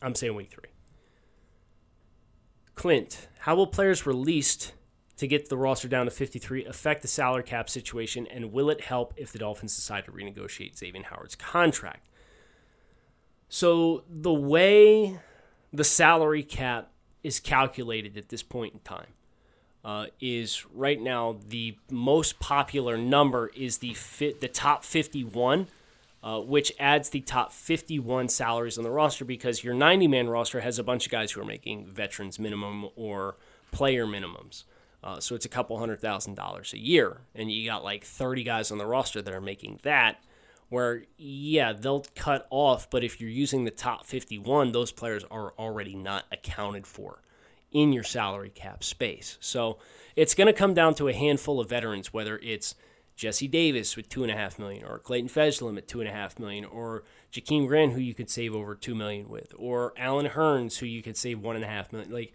I'm 0.00 0.14
saying 0.14 0.34
week 0.34 0.50
three. 0.50 0.70
Clint, 2.74 3.28
how 3.40 3.56
will 3.56 3.66
players 3.66 4.06
released 4.06 4.72
to 5.20 5.28
get 5.28 5.50
the 5.50 5.56
roster 5.58 5.86
down 5.86 6.06
to 6.06 6.10
53 6.10 6.64
affect 6.64 7.02
the 7.02 7.08
salary 7.08 7.42
cap 7.42 7.68
situation, 7.68 8.26
and 8.28 8.54
will 8.54 8.70
it 8.70 8.80
help 8.80 9.12
if 9.18 9.32
the 9.32 9.38
Dolphins 9.38 9.76
decide 9.76 10.06
to 10.06 10.12
renegotiate 10.12 10.78
Xavier 10.78 11.02
Howard's 11.02 11.34
contract? 11.34 12.08
So, 13.50 14.02
the 14.08 14.32
way 14.32 15.20
the 15.74 15.84
salary 15.84 16.42
cap 16.42 16.90
is 17.22 17.38
calculated 17.38 18.16
at 18.16 18.30
this 18.30 18.42
point 18.42 18.72
in 18.72 18.80
time 18.80 19.08
uh, 19.84 20.06
is 20.22 20.64
right 20.72 20.98
now 20.98 21.36
the 21.50 21.76
most 21.90 22.40
popular 22.40 22.96
number 22.96 23.50
is 23.54 23.78
the 23.78 23.92
fit, 23.92 24.40
the 24.40 24.48
top 24.48 24.84
51, 24.84 25.66
uh, 26.22 26.40
which 26.40 26.72
adds 26.80 27.10
the 27.10 27.20
top 27.20 27.52
51 27.52 28.30
salaries 28.30 28.78
on 28.78 28.84
the 28.84 28.90
roster 28.90 29.26
because 29.26 29.62
your 29.62 29.74
90 29.74 30.08
man 30.08 30.30
roster 30.30 30.60
has 30.60 30.78
a 30.78 30.82
bunch 30.82 31.04
of 31.04 31.12
guys 31.12 31.32
who 31.32 31.42
are 31.42 31.46
making 31.46 31.84
veterans 31.84 32.38
minimum 32.38 32.88
or 32.96 33.36
player 33.70 34.06
minimums. 34.06 34.64
Uh, 35.02 35.18
so 35.18 35.34
it's 35.34 35.46
a 35.46 35.48
couple 35.48 35.78
hundred 35.78 36.00
thousand 36.00 36.34
dollars 36.34 36.72
a 36.72 36.78
year, 36.78 37.22
and 37.34 37.50
you 37.50 37.66
got 37.66 37.82
like 37.82 38.04
30 38.04 38.44
guys 38.44 38.70
on 38.70 38.78
the 38.78 38.86
roster 38.86 39.22
that 39.22 39.32
are 39.32 39.40
making 39.40 39.80
that. 39.82 40.22
Where, 40.68 41.02
yeah, 41.16 41.72
they'll 41.72 42.04
cut 42.14 42.46
off, 42.48 42.88
but 42.90 43.02
if 43.02 43.20
you're 43.20 43.28
using 43.28 43.64
the 43.64 43.72
top 43.72 44.06
51, 44.06 44.70
those 44.70 44.92
players 44.92 45.24
are 45.28 45.52
already 45.58 45.96
not 45.96 46.26
accounted 46.30 46.86
for 46.86 47.22
in 47.72 47.92
your 47.92 48.04
salary 48.04 48.50
cap 48.50 48.84
space. 48.84 49.36
So 49.40 49.78
it's 50.14 50.34
going 50.34 50.46
to 50.46 50.52
come 50.52 50.74
down 50.74 50.94
to 50.96 51.08
a 51.08 51.12
handful 51.12 51.60
of 51.60 51.68
veterans, 51.68 52.12
whether 52.12 52.38
it's 52.38 52.76
Jesse 53.16 53.48
Davis 53.48 53.96
with 53.96 54.08
two 54.08 54.22
and 54.22 54.30
a 54.30 54.36
half 54.36 54.58
million, 54.58 54.84
or 54.84 54.98
Clayton 54.98 55.28
Fejedelem 55.28 55.76
at 55.76 55.88
two 55.88 56.00
and 56.00 56.08
a 56.08 56.12
half 56.12 56.38
million, 56.38 56.64
or 56.64 57.04
Jakeem 57.32 57.66
Grant, 57.66 57.92
who 57.92 58.00
you 58.00 58.14
could 58.14 58.30
save 58.30 58.54
over 58.54 58.74
two 58.74 58.94
million 58.94 59.28
with, 59.28 59.52
or 59.58 59.92
Allen 59.96 60.28
Hurns, 60.28 60.78
who 60.78 60.86
you 60.86 61.02
could 61.02 61.16
save 61.16 61.40
one 61.40 61.56
and 61.56 61.64
a 61.64 61.68
half 61.68 61.92
million. 61.92 62.12
Like 62.12 62.32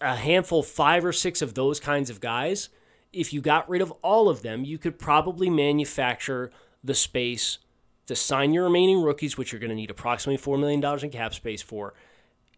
a 0.00 0.16
handful, 0.16 0.62
five 0.62 1.04
or 1.04 1.12
six 1.12 1.42
of 1.42 1.54
those 1.54 1.80
kinds 1.80 2.10
of 2.10 2.20
guys, 2.20 2.68
if 3.12 3.32
you 3.32 3.40
got 3.40 3.68
rid 3.68 3.82
of 3.82 3.92
all 4.02 4.28
of 4.28 4.42
them, 4.42 4.64
you 4.64 4.78
could 4.78 4.98
probably 4.98 5.48
manufacture 5.48 6.50
the 6.84 6.94
space 6.94 7.58
to 8.06 8.14
sign 8.14 8.52
your 8.52 8.64
remaining 8.64 9.02
rookies, 9.02 9.36
which 9.36 9.52
you're 9.52 9.60
going 9.60 9.70
to 9.70 9.76
need 9.76 9.90
approximately 9.90 10.42
$4 10.42 10.58
million 10.60 11.04
in 11.04 11.10
cap 11.10 11.34
space 11.34 11.62
for, 11.62 11.94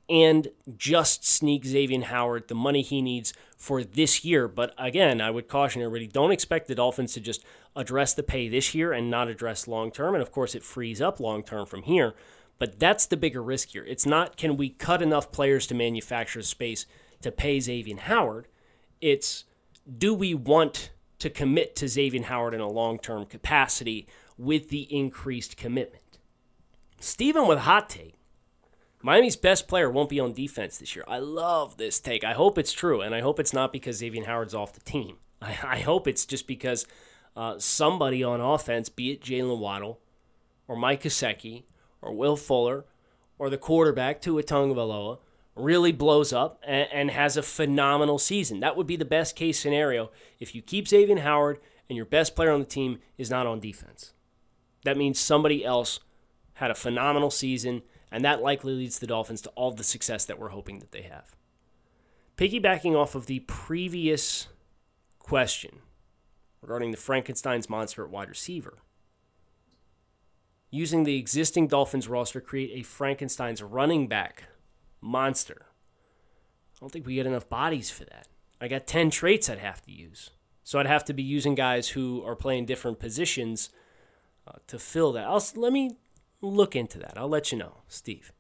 and 0.08 0.48
just 0.76 1.26
sneak 1.26 1.64
Xavier 1.64 2.02
Howard 2.02 2.48
the 2.48 2.54
money 2.54 2.82
he 2.82 3.00
needs 3.00 3.32
for 3.56 3.82
this 3.82 4.24
year. 4.24 4.48
But 4.48 4.74
again, 4.78 5.20
I 5.20 5.30
would 5.30 5.48
caution 5.48 5.82
everybody 5.82 6.06
don't 6.06 6.32
expect 6.32 6.66
the 6.66 6.74
Dolphins 6.74 7.12
to 7.14 7.20
just 7.20 7.44
address 7.76 8.14
the 8.14 8.22
pay 8.22 8.48
this 8.48 8.74
year 8.74 8.92
and 8.92 9.10
not 9.10 9.28
address 9.28 9.68
long 9.68 9.90
term. 9.90 10.14
And 10.14 10.22
of 10.22 10.32
course, 10.32 10.54
it 10.54 10.62
frees 10.62 11.00
up 11.00 11.20
long 11.20 11.42
term 11.42 11.66
from 11.66 11.82
here. 11.82 12.14
But 12.58 12.80
that's 12.80 13.06
the 13.06 13.16
bigger 13.16 13.42
risk 13.42 13.68
here. 13.68 13.84
It's 13.84 14.06
not 14.06 14.36
can 14.36 14.56
we 14.56 14.70
cut 14.70 15.00
enough 15.00 15.30
players 15.30 15.66
to 15.68 15.74
manufacture 15.74 16.42
space 16.42 16.86
to 17.22 17.32
pay 17.32 17.60
Xavier 17.60 17.96
Howard. 17.96 18.48
It's 19.00 19.44
do 19.96 20.12
we 20.14 20.34
want 20.34 20.90
to 21.18 21.30
commit 21.30 21.74
to 21.76 21.88
Xavier 21.88 22.22
Howard 22.24 22.54
in 22.54 22.60
a 22.60 22.68
long 22.68 22.98
term 22.98 23.26
capacity 23.26 24.06
with 24.36 24.68
the 24.68 24.82
increased 24.94 25.56
commitment? 25.56 26.18
Steven 27.00 27.46
with 27.46 27.60
hot 27.60 27.88
take. 27.88 28.14
Miami's 29.00 29.36
best 29.36 29.68
player 29.68 29.88
won't 29.88 30.08
be 30.08 30.18
on 30.18 30.32
defense 30.32 30.78
this 30.78 30.96
year. 30.96 31.04
I 31.06 31.18
love 31.18 31.76
this 31.76 32.00
take. 32.00 32.24
I 32.24 32.32
hope 32.32 32.58
it's 32.58 32.72
true, 32.72 33.00
and 33.00 33.14
I 33.14 33.20
hope 33.20 33.38
it's 33.38 33.52
not 33.52 33.72
because 33.72 33.98
Xavier 33.98 34.24
Howard's 34.24 34.54
off 34.54 34.72
the 34.72 34.80
team. 34.80 35.18
I, 35.42 35.56
I 35.62 35.78
hope 35.80 36.08
it's 36.08 36.26
just 36.26 36.46
because 36.46 36.86
uh, 37.36 37.58
somebody 37.58 38.24
on 38.24 38.40
offense, 38.40 38.88
be 38.88 39.12
it 39.12 39.22
Jaylen 39.22 39.58
Waddle 39.58 40.00
or 40.66 40.76
Mike 40.76 41.04
Gesicki 41.04 41.64
or 42.02 42.12
Will 42.12 42.36
Fuller 42.36 42.84
or 43.38 43.48
the 43.48 43.58
quarterback 43.58 44.20
Tua 44.20 44.42
Tagovailoa, 44.42 45.18
really 45.58 45.92
blows 45.92 46.32
up 46.32 46.62
and, 46.66 46.88
and, 46.92 47.10
has 47.10 47.36
a 47.36 47.42
phenomenal 47.42 48.18
season. 48.18 48.60
That 48.60 48.76
would 48.76 48.86
be 48.86 48.96
the 48.96 49.04
best 49.04 49.36
case 49.36 49.58
scenario 49.58 50.10
if 50.38 50.54
you 50.54 50.62
keep 50.62 50.88
Xavier 50.88 51.18
Howard 51.20 51.60
and 51.88 51.96
your 51.96 52.06
best 52.06 52.36
player 52.36 52.50
on 52.50 52.60
the 52.60 52.66
team 52.66 52.98
is 53.16 53.30
not 53.30 53.46
on 53.46 53.60
defense. 53.60 54.12
That 54.84 54.96
means 54.96 55.18
somebody 55.18 55.64
else 55.64 56.00
had 56.54 56.70
a 56.70 56.74
phenomenal 56.74 57.30
season, 57.30 57.82
and 58.10 58.24
that 58.24 58.42
likely 58.42 58.74
leads 58.74 58.98
the 58.98 59.06
Dolphins 59.06 59.40
to 59.42 59.50
all 59.50 59.70
the 59.72 59.84
success 59.84 60.24
that 60.24 60.38
we're 60.38 60.48
hoping 60.48 60.78
that 60.80 60.92
they 60.92 61.02
have. 61.02 61.34
Piggybacking 62.36 62.94
off 62.94 63.14
of 63.14 63.26
the 63.26 63.40
previous 63.40 64.48
question 65.18 65.80
regarding 66.60 66.90
the 66.90 66.96
Frankenstein's 66.96 67.68
monster 67.68 68.04
at 68.04 68.10
wide 68.10 68.28
receiver, 68.28 68.78
using 70.70 71.04
the 71.04 71.16
existing 71.16 71.68
Dolphins 71.68 72.08
roster 72.08 72.40
create 72.40 72.70
a 72.74 72.82
Frankenstein's 72.82 73.62
running 73.62 74.06
back 74.06 74.44
monster. 75.00 75.66
I 76.76 76.80
don't 76.80 76.90
think 76.90 77.06
we 77.06 77.14
get 77.14 77.26
enough 77.26 77.48
bodies 77.48 77.90
for 77.90 78.04
that. 78.04 78.28
I 78.60 78.68
got 78.68 78.86
10 78.86 79.10
traits 79.10 79.48
I'd 79.48 79.58
have 79.58 79.82
to 79.82 79.92
use. 79.92 80.30
So 80.64 80.78
I'd 80.78 80.86
have 80.86 81.04
to 81.06 81.12
be 81.12 81.22
using 81.22 81.54
guys 81.54 81.90
who 81.90 82.22
are 82.24 82.36
playing 82.36 82.66
different 82.66 82.98
positions 82.98 83.70
uh, 84.46 84.58
to 84.66 84.78
fill 84.78 85.12
that. 85.12 85.26
I'll, 85.26 85.44
let 85.56 85.72
me 85.72 85.96
look 86.40 86.76
into 86.76 86.98
that. 86.98 87.14
I'll 87.16 87.28
let 87.28 87.52
you 87.52 87.58
know, 87.58 87.78
Steve. 87.88 88.32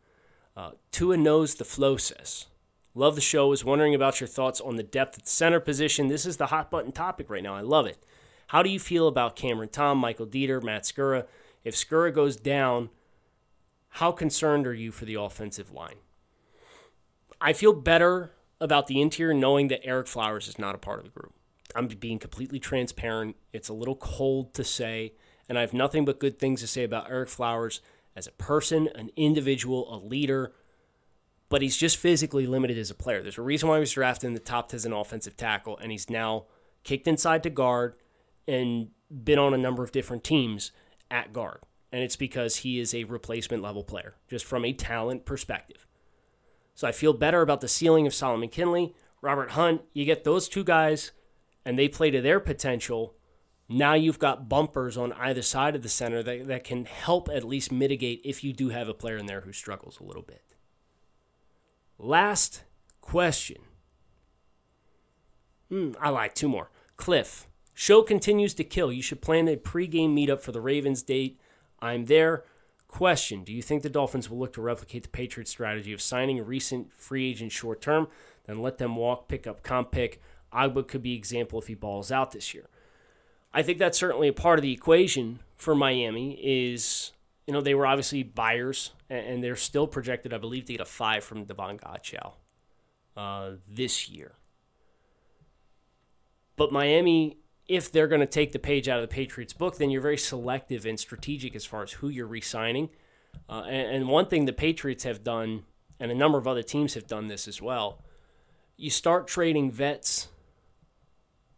Uh, 0.56 0.72
Tua 0.90 1.16
knows 1.16 1.54
the 1.54 1.64
flow 1.64 1.96
says. 1.96 2.46
Love 2.94 3.14
the 3.14 3.20
show. 3.20 3.48
Was 3.48 3.64
wondering 3.64 3.94
about 3.94 4.20
your 4.20 4.26
thoughts 4.28 4.60
on 4.60 4.76
the 4.76 4.82
depth 4.82 5.18
at 5.18 5.24
the 5.24 5.30
center 5.30 5.60
position. 5.60 6.08
This 6.08 6.26
is 6.26 6.36
the 6.36 6.46
hot 6.46 6.70
button 6.70 6.92
topic 6.92 7.30
right 7.30 7.42
now. 7.42 7.54
I 7.54 7.60
love 7.60 7.86
it. 7.86 8.04
How 8.48 8.62
do 8.62 8.70
you 8.70 8.80
feel 8.80 9.08
about 9.08 9.36
Cameron 9.36 9.68
Tom, 9.68 9.98
Michael 9.98 10.26
Deiter, 10.26 10.62
Matt 10.62 10.82
Skura? 10.82 11.26
If 11.64 11.76
Skura 11.76 12.12
goes 12.12 12.36
down, 12.36 12.88
how 13.90 14.10
concerned 14.10 14.66
are 14.66 14.74
you 14.74 14.90
for 14.90 15.04
the 15.04 15.14
offensive 15.14 15.70
line? 15.70 15.96
I 17.40 17.52
feel 17.52 17.72
better 17.72 18.32
about 18.60 18.86
the 18.86 19.00
interior 19.00 19.34
knowing 19.34 19.68
that 19.68 19.84
Ereck 19.84 20.08
Flowers 20.08 20.48
is 20.48 20.58
not 20.58 20.74
a 20.74 20.78
part 20.78 20.98
of 20.98 21.04
the 21.04 21.10
group. 21.10 21.32
I'm 21.74 21.86
being 21.86 22.18
completely 22.18 22.58
transparent. 22.58 23.36
It's 23.52 23.68
a 23.68 23.74
little 23.74 23.96
cold 23.96 24.54
to 24.54 24.64
say, 24.64 25.14
and 25.48 25.56
I 25.56 25.60
have 25.60 25.72
nothing 25.72 26.04
but 26.04 26.18
good 26.18 26.38
things 26.38 26.60
to 26.60 26.66
say 26.66 26.82
about 26.82 27.08
Ereck 27.08 27.28
Flowers 27.28 27.80
as 28.16 28.26
a 28.26 28.32
person, 28.32 28.88
an 28.94 29.10
individual, 29.16 29.94
a 29.94 29.98
leader, 29.98 30.52
but 31.48 31.62
he's 31.62 31.76
just 31.76 31.96
physically 31.96 32.46
limited 32.46 32.76
as 32.76 32.90
a 32.90 32.94
player. 32.94 33.22
There's 33.22 33.38
a 33.38 33.42
reason 33.42 33.68
why 33.68 33.76
he 33.76 33.80
was 33.80 33.92
drafted 33.92 34.26
in 34.26 34.34
the 34.34 34.40
top 34.40 34.68
10 34.68 34.76
as 34.76 34.84
an 34.84 34.92
offensive 34.92 35.36
tackle, 35.36 35.78
and 35.78 35.92
he's 35.92 36.10
now 36.10 36.46
kicked 36.82 37.06
inside 37.06 37.42
to 37.44 37.50
guard 37.50 37.94
and 38.46 38.88
been 39.10 39.38
on 39.38 39.54
a 39.54 39.58
number 39.58 39.82
of 39.84 39.92
different 39.92 40.24
teams 40.24 40.72
at 41.10 41.32
guard. 41.32 41.60
And 41.92 42.02
it's 42.02 42.16
because 42.16 42.56
he 42.56 42.80
is 42.80 42.94
a 42.94 43.04
replacement 43.04 43.62
level 43.62 43.84
player, 43.84 44.16
just 44.28 44.44
from 44.44 44.64
a 44.64 44.72
talent 44.72 45.24
perspective. 45.24 45.86
So 46.78 46.86
I 46.86 46.92
feel 46.92 47.12
better 47.12 47.42
about 47.42 47.60
the 47.60 47.66
ceiling 47.66 48.06
of 48.06 48.14
Solomon 48.14 48.48
Kindley, 48.48 48.94
Robert 49.20 49.50
Hunt. 49.50 49.80
You 49.94 50.04
get 50.04 50.22
those 50.22 50.48
two 50.48 50.62
guys, 50.62 51.10
and 51.64 51.76
they 51.76 51.88
play 51.88 52.12
to 52.12 52.20
their 52.20 52.38
potential, 52.38 53.16
now 53.68 53.94
you've 53.94 54.20
got 54.20 54.48
bumpers 54.48 54.96
on 54.96 55.12
either 55.14 55.42
side 55.42 55.74
of 55.74 55.82
the 55.82 55.88
center 55.88 56.22
that, 56.22 56.46
that 56.46 56.62
can 56.62 56.84
help 56.84 57.28
at 57.30 57.42
least 57.42 57.72
mitigate 57.72 58.20
if 58.24 58.44
you 58.44 58.52
do 58.52 58.68
have 58.68 58.88
a 58.88 58.94
player 58.94 59.16
in 59.16 59.26
there 59.26 59.40
who 59.40 59.52
struggles 59.52 59.98
a 59.98 60.04
little 60.04 60.22
bit. 60.22 60.54
Last 61.98 62.62
question. 63.00 63.58
Hmm, 65.70 65.94
I 66.00 66.10
like 66.10 66.36
two 66.36 66.48
more. 66.48 66.70
Cliff, 66.96 67.48
show 67.74 68.02
continues 68.02 68.54
to 68.54 68.62
kill. 68.62 68.92
You 68.92 69.02
should 69.02 69.20
plan 69.20 69.48
a 69.48 69.56
pregame 69.56 70.14
meetup 70.14 70.40
for 70.40 70.52
the 70.52 70.60
Ravens 70.60 71.02
date. 71.02 71.40
I'm 71.80 72.04
there. 72.04 72.44
Question 72.88 73.44
Do 73.44 73.52
you 73.52 73.62
think 73.62 73.82
the 73.82 73.90
Dolphins 73.90 74.28
will 74.28 74.38
look 74.38 74.54
to 74.54 74.62
replicate 74.62 75.04
the 75.04 75.08
Patriots' 75.10 75.50
strategy 75.50 75.92
of 75.92 76.00
signing 76.00 76.40
a 76.40 76.42
recent 76.42 76.92
free 76.92 77.30
agent 77.30 77.52
short 77.52 77.80
term, 77.80 78.08
then 78.46 78.60
let 78.60 78.78
them 78.78 78.96
walk, 78.96 79.28
pick 79.28 79.46
up 79.46 79.62
comp 79.62 79.92
pick? 79.92 80.20
Ogbah 80.52 80.88
could 80.88 81.02
be 81.02 81.14
example 81.14 81.58
if 81.58 81.66
he 81.66 81.74
balls 81.74 82.10
out 82.10 82.32
this 82.32 82.54
year. 82.54 82.68
I 83.52 83.62
think 83.62 83.78
that's 83.78 83.98
certainly 83.98 84.28
a 84.28 84.32
part 84.32 84.58
of 84.58 84.62
the 84.62 84.72
equation 84.72 85.40
for 85.56 85.74
Miami 85.74 86.38
is, 86.42 87.12
you 87.46 87.52
know, 87.52 87.60
they 87.60 87.74
were 87.74 87.86
obviously 87.86 88.22
buyers 88.22 88.92
and 89.10 89.44
they're 89.44 89.56
still 89.56 89.86
projected, 89.86 90.32
I 90.32 90.38
believe, 90.38 90.64
to 90.66 90.72
get 90.72 90.80
a 90.80 90.86
five 90.86 91.24
from 91.24 91.44
Davon 91.44 91.78
Godchaux 91.78 92.32
uh, 93.16 93.50
this 93.68 94.08
year. 94.08 94.32
But 96.56 96.72
Miami, 96.72 97.38
if 97.68 97.92
they're 97.92 98.08
going 98.08 98.20
to 98.20 98.26
take 98.26 98.52
the 98.52 98.58
page 98.58 98.88
out 98.88 99.02
of 99.02 99.08
the 99.08 99.14
Patriots 99.14 99.52
book, 99.52 99.76
then 99.76 99.90
you're 99.90 100.00
very 100.00 100.16
selective 100.16 100.86
and 100.86 100.98
strategic 100.98 101.54
as 101.54 101.66
far 101.66 101.82
as 101.82 101.92
who 101.92 102.08
you're 102.08 102.26
re 102.26 102.40
signing. 102.40 102.88
Uh, 103.48 103.64
and, 103.68 103.96
and 103.96 104.08
one 104.08 104.26
thing 104.26 104.46
the 104.46 104.52
Patriots 104.52 105.04
have 105.04 105.22
done, 105.22 105.64
and 106.00 106.10
a 106.10 106.14
number 106.14 106.38
of 106.38 106.48
other 106.48 106.62
teams 106.62 106.94
have 106.94 107.06
done 107.06 107.28
this 107.28 107.46
as 107.46 107.60
well, 107.60 108.02
you 108.76 108.90
start 108.90 109.28
trading 109.28 109.70
vets 109.70 110.28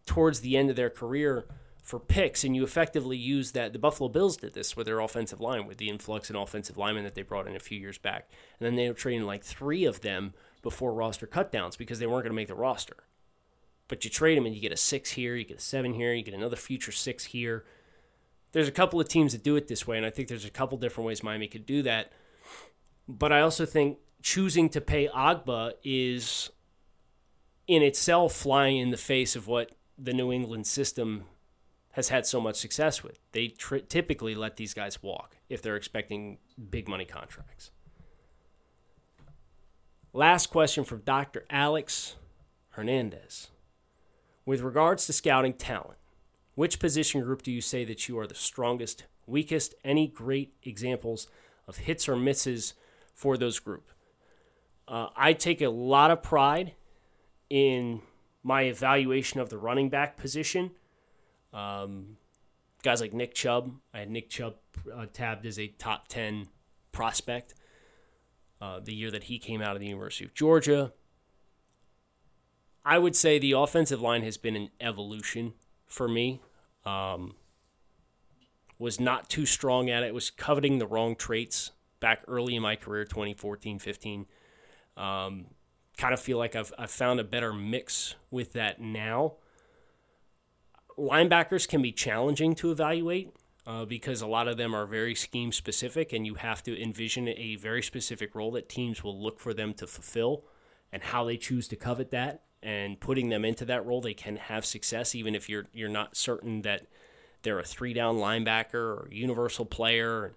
towards 0.04 0.40
the 0.40 0.56
end 0.56 0.68
of 0.68 0.76
their 0.76 0.90
career 0.90 1.46
for 1.80 2.00
picks, 2.00 2.44
and 2.44 2.56
you 2.56 2.64
effectively 2.64 3.16
use 3.16 3.52
that. 3.52 3.72
The 3.72 3.78
Buffalo 3.78 4.08
Bills 4.08 4.36
did 4.36 4.54
this 4.54 4.76
with 4.76 4.86
their 4.86 5.00
offensive 5.00 5.40
line, 5.40 5.66
with 5.66 5.78
the 5.78 5.88
influx 5.88 6.28
in 6.28 6.36
offensive 6.36 6.76
linemen 6.76 7.04
that 7.04 7.14
they 7.14 7.22
brought 7.22 7.46
in 7.46 7.56
a 7.56 7.60
few 7.60 7.78
years 7.78 7.98
back. 7.98 8.28
And 8.58 8.66
then 8.66 8.74
they 8.74 8.88
were 8.88 8.94
trading 8.94 9.22
like 9.22 9.44
three 9.44 9.84
of 9.84 10.00
them 10.00 10.34
before 10.62 10.92
roster 10.92 11.26
cutdowns 11.26 11.78
because 11.78 11.98
they 11.98 12.06
weren't 12.06 12.24
going 12.24 12.32
to 12.32 12.36
make 12.36 12.48
the 12.48 12.54
roster. 12.54 12.96
But 13.90 14.05
you 14.05 14.11
trade 14.11 14.38
them 14.38 14.46
and 14.46 14.55
you 14.55 14.61
get 14.61 14.70
a 14.70 14.76
six 14.76 15.11
here, 15.11 15.35
you 15.35 15.44
get 15.44 15.59
a 15.59 15.61
seven 15.61 15.94
here, 15.94 16.14
you 16.14 16.22
get 16.22 16.33
another 16.33 16.55
future 16.55 16.92
six 16.92 17.24
here. 17.24 17.64
There's 18.53 18.68
a 18.68 18.72
couple 18.72 19.00
of 19.00 19.09
teams 19.09 19.33
that 19.33 19.42
do 19.42 19.57
it 19.57 19.66
this 19.66 19.85
way, 19.85 19.96
and 19.96 20.07
I 20.07 20.11
think 20.11 20.29
there's 20.29 20.44
a 20.44 20.50
couple 20.50 20.79
different 20.79 21.09
ways 21.09 21.24
Miami 21.24 21.48
could 21.48 21.66
do 21.66 21.83
that. 21.83 22.12
But 23.09 23.33
I 23.33 23.40
also 23.40 23.66
think 23.66 23.98
choosing 24.22 24.68
to 24.68 24.81
pay 24.81 25.09
Ogbah 25.09 25.72
is 25.83 26.50
in 27.66 27.83
itself 27.83 28.33
flying 28.33 28.76
in 28.76 28.90
the 28.90 28.96
face 28.96 29.35
of 29.35 29.48
what 29.48 29.72
the 29.98 30.12
New 30.12 30.31
England 30.31 30.68
system 30.68 31.24
has 31.94 32.11
had 32.11 32.26
so 32.26 32.40
much 32.40 32.57
success 32.57 33.03
with. 33.03 33.18
They 33.33 33.48
typically 33.48 34.37
let 34.37 34.57
these 34.57 34.72
guys 34.72 35.03
walk 35.03 35.37
if 35.48 35.62
they're 35.62 35.74
expecting 35.74 36.38
big 36.70 36.88
money 36.88 37.05
contracts. 37.05 37.72
Last 40.12 40.46
question 40.46 40.85
from 40.85 41.00
Dr. 41.00 41.44
Alex 41.50 42.14
Hernandez. 42.70 43.49
With 44.44 44.61
regards 44.61 45.07
to 45.07 45.12
scouting 45.12 45.53
talent, 45.55 45.98
which 46.55 46.79
position 46.79 47.22
group 47.22 47.42
do 47.42 47.53
you 47.53 47.61
say 47.61 47.85
that 47.85 48.09
you 48.09 48.18
are 48.18 48.26
the 48.26 48.35
strongest, 48.35 49.05
weakest? 49.26 49.74
Any 49.85 50.09
great 50.09 50.55
examples 50.62 51.29
of 51.68 51.79
hits 51.79 52.09
or 52.09 52.16
misses 52.16 52.74
for 53.14 53.37
those 53.37 53.59
group? 53.59 53.90
Uh, 54.88 55.09
I 55.14 55.35
take 55.35 55.61
a 55.61 55.68
lot 55.68 56.11
of 56.11 56.22
pride 56.22 56.74
in 57.48 58.03
my 58.42 58.62
evaluation 58.62 59.40
of 59.40 59.50
the 59.50 59.59
running 59.59 59.88
back 59.88 60.16
position 60.16 60.72
um, 61.53 62.16
guys 62.83 63.00
like 63.00 63.12
Nick 63.12 63.35
Chubb, 63.35 63.72
I 63.92 64.00
had 64.00 64.11
Nick 64.11 64.31
Chubb 64.31 64.55
uh, 64.94 65.07
tabbed 65.12 65.46
as 65.46 65.59
a 65.59 65.68
top 65.68 66.09
10 66.09 66.48
prospect 66.92 67.55
uh, 68.61 68.81
the 68.81 68.94
year 68.94 69.11
that 69.11 69.24
he 69.24 69.38
came 69.38 69.61
out 69.61 69.74
of 69.74 69.81
the 69.81 69.88
University 69.88 70.24
of 70.24 70.35
Georgia. 70.35 70.92
I 72.84 72.98
would 72.98 73.14
say 73.14 73.38
the 73.38 73.52
offensive 73.52 74.00
line 74.00 74.22
has 74.22 74.36
been 74.36 74.56
an 74.56 74.70
evolution 74.80 75.54
for 75.86 76.08
me. 76.08 76.40
Um, 76.84 77.34
was 78.78 78.98
not 78.98 79.28
too 79.28 79.44
strong 79.44 79.90
at 79.90 80.02
it, 80.02 80.14
was 80.14 80.30
coveting 80.30 80.78
the 80.78 80.86
wrong 80.86 81.14
traits 81.14 81.72
back 82.00 82.24
early 82.26 82.56
in 82.56 82.62
my 82.62 82.76
career, 82.76 83.04
2014 83.04 83.78
15. 83.78 84.26
Um, 84.96 85.46
kind 85.98 86.14
of 86.14 86.20
feel 86.20 86.38
like 86.38 86.56
I've, 86.56 86.72
I've 86.78 86.90
found 86.90 87.20
a 87.20 87.24
better 87.24 87.52
mix 87.52 88.14
with 88.30 88.54
that 88.54 88.80
now 88.80 89.34
linebackers 91.00 91.66
can 91.66 91.82
be 91.82 91.92
challenging 91.92 92.54
to 92.56 92.70
evaluate 92.70 93.34
uh, 93.66 93.84
because 93.84 94.20
a 94.20 94.26
lot 94.26 94.48
of 94.48 94.56
them 94.56 94.74
are 94.74 94.86
very 94.86 95.14
scheme 95.14 95.52
specific, 95.52 96.12
and 96.12 96.26
you 96.26 96.34
have 96.34 96.62
to 96.62 96.80
envision 96.80 97.28
a 97.28 97.56
very 97.56 97.82
specific 97.82 98.34
role 98.34 98.50
that 98.52 98.68
teams 98.68 99.02
will 99.02 99.20
look 99.20 99.38
for 99.40 99.54
them 99.54 99.74
to 99.74 99.86
fulfill, 99.86 100.44
and 100.92 101.02
how 101.02 101.24
they 101.24 101.36
choose 101.36 101.68
to 101.68 101.76
covet 101.76 102.10
that 102.10 102.42
and 102.62 103.00
putting 103.00 103.28
them 103.28 103.44
into 103.44 103.64
that 103.66 103.84
role, 103.86 104.00
they 104.00 104.14
can 104.14 104.36
have 104.36 104.64
success 104.64 105.14
even 105.14 105.34
if 105.34 105.48
you're 105.48 105.66
you're 105.72 105.88
not 105.88 106.16
certain 106.16 106.62
that 106.62 106.86
they're 107.42 107.58
a 107.58 107.64
three 107.64 107.92
down 107.92 108.16
linebacker 108.16 108.74
or 108.74 109.08
universal 109.10 109.64
player. 109.64 110.34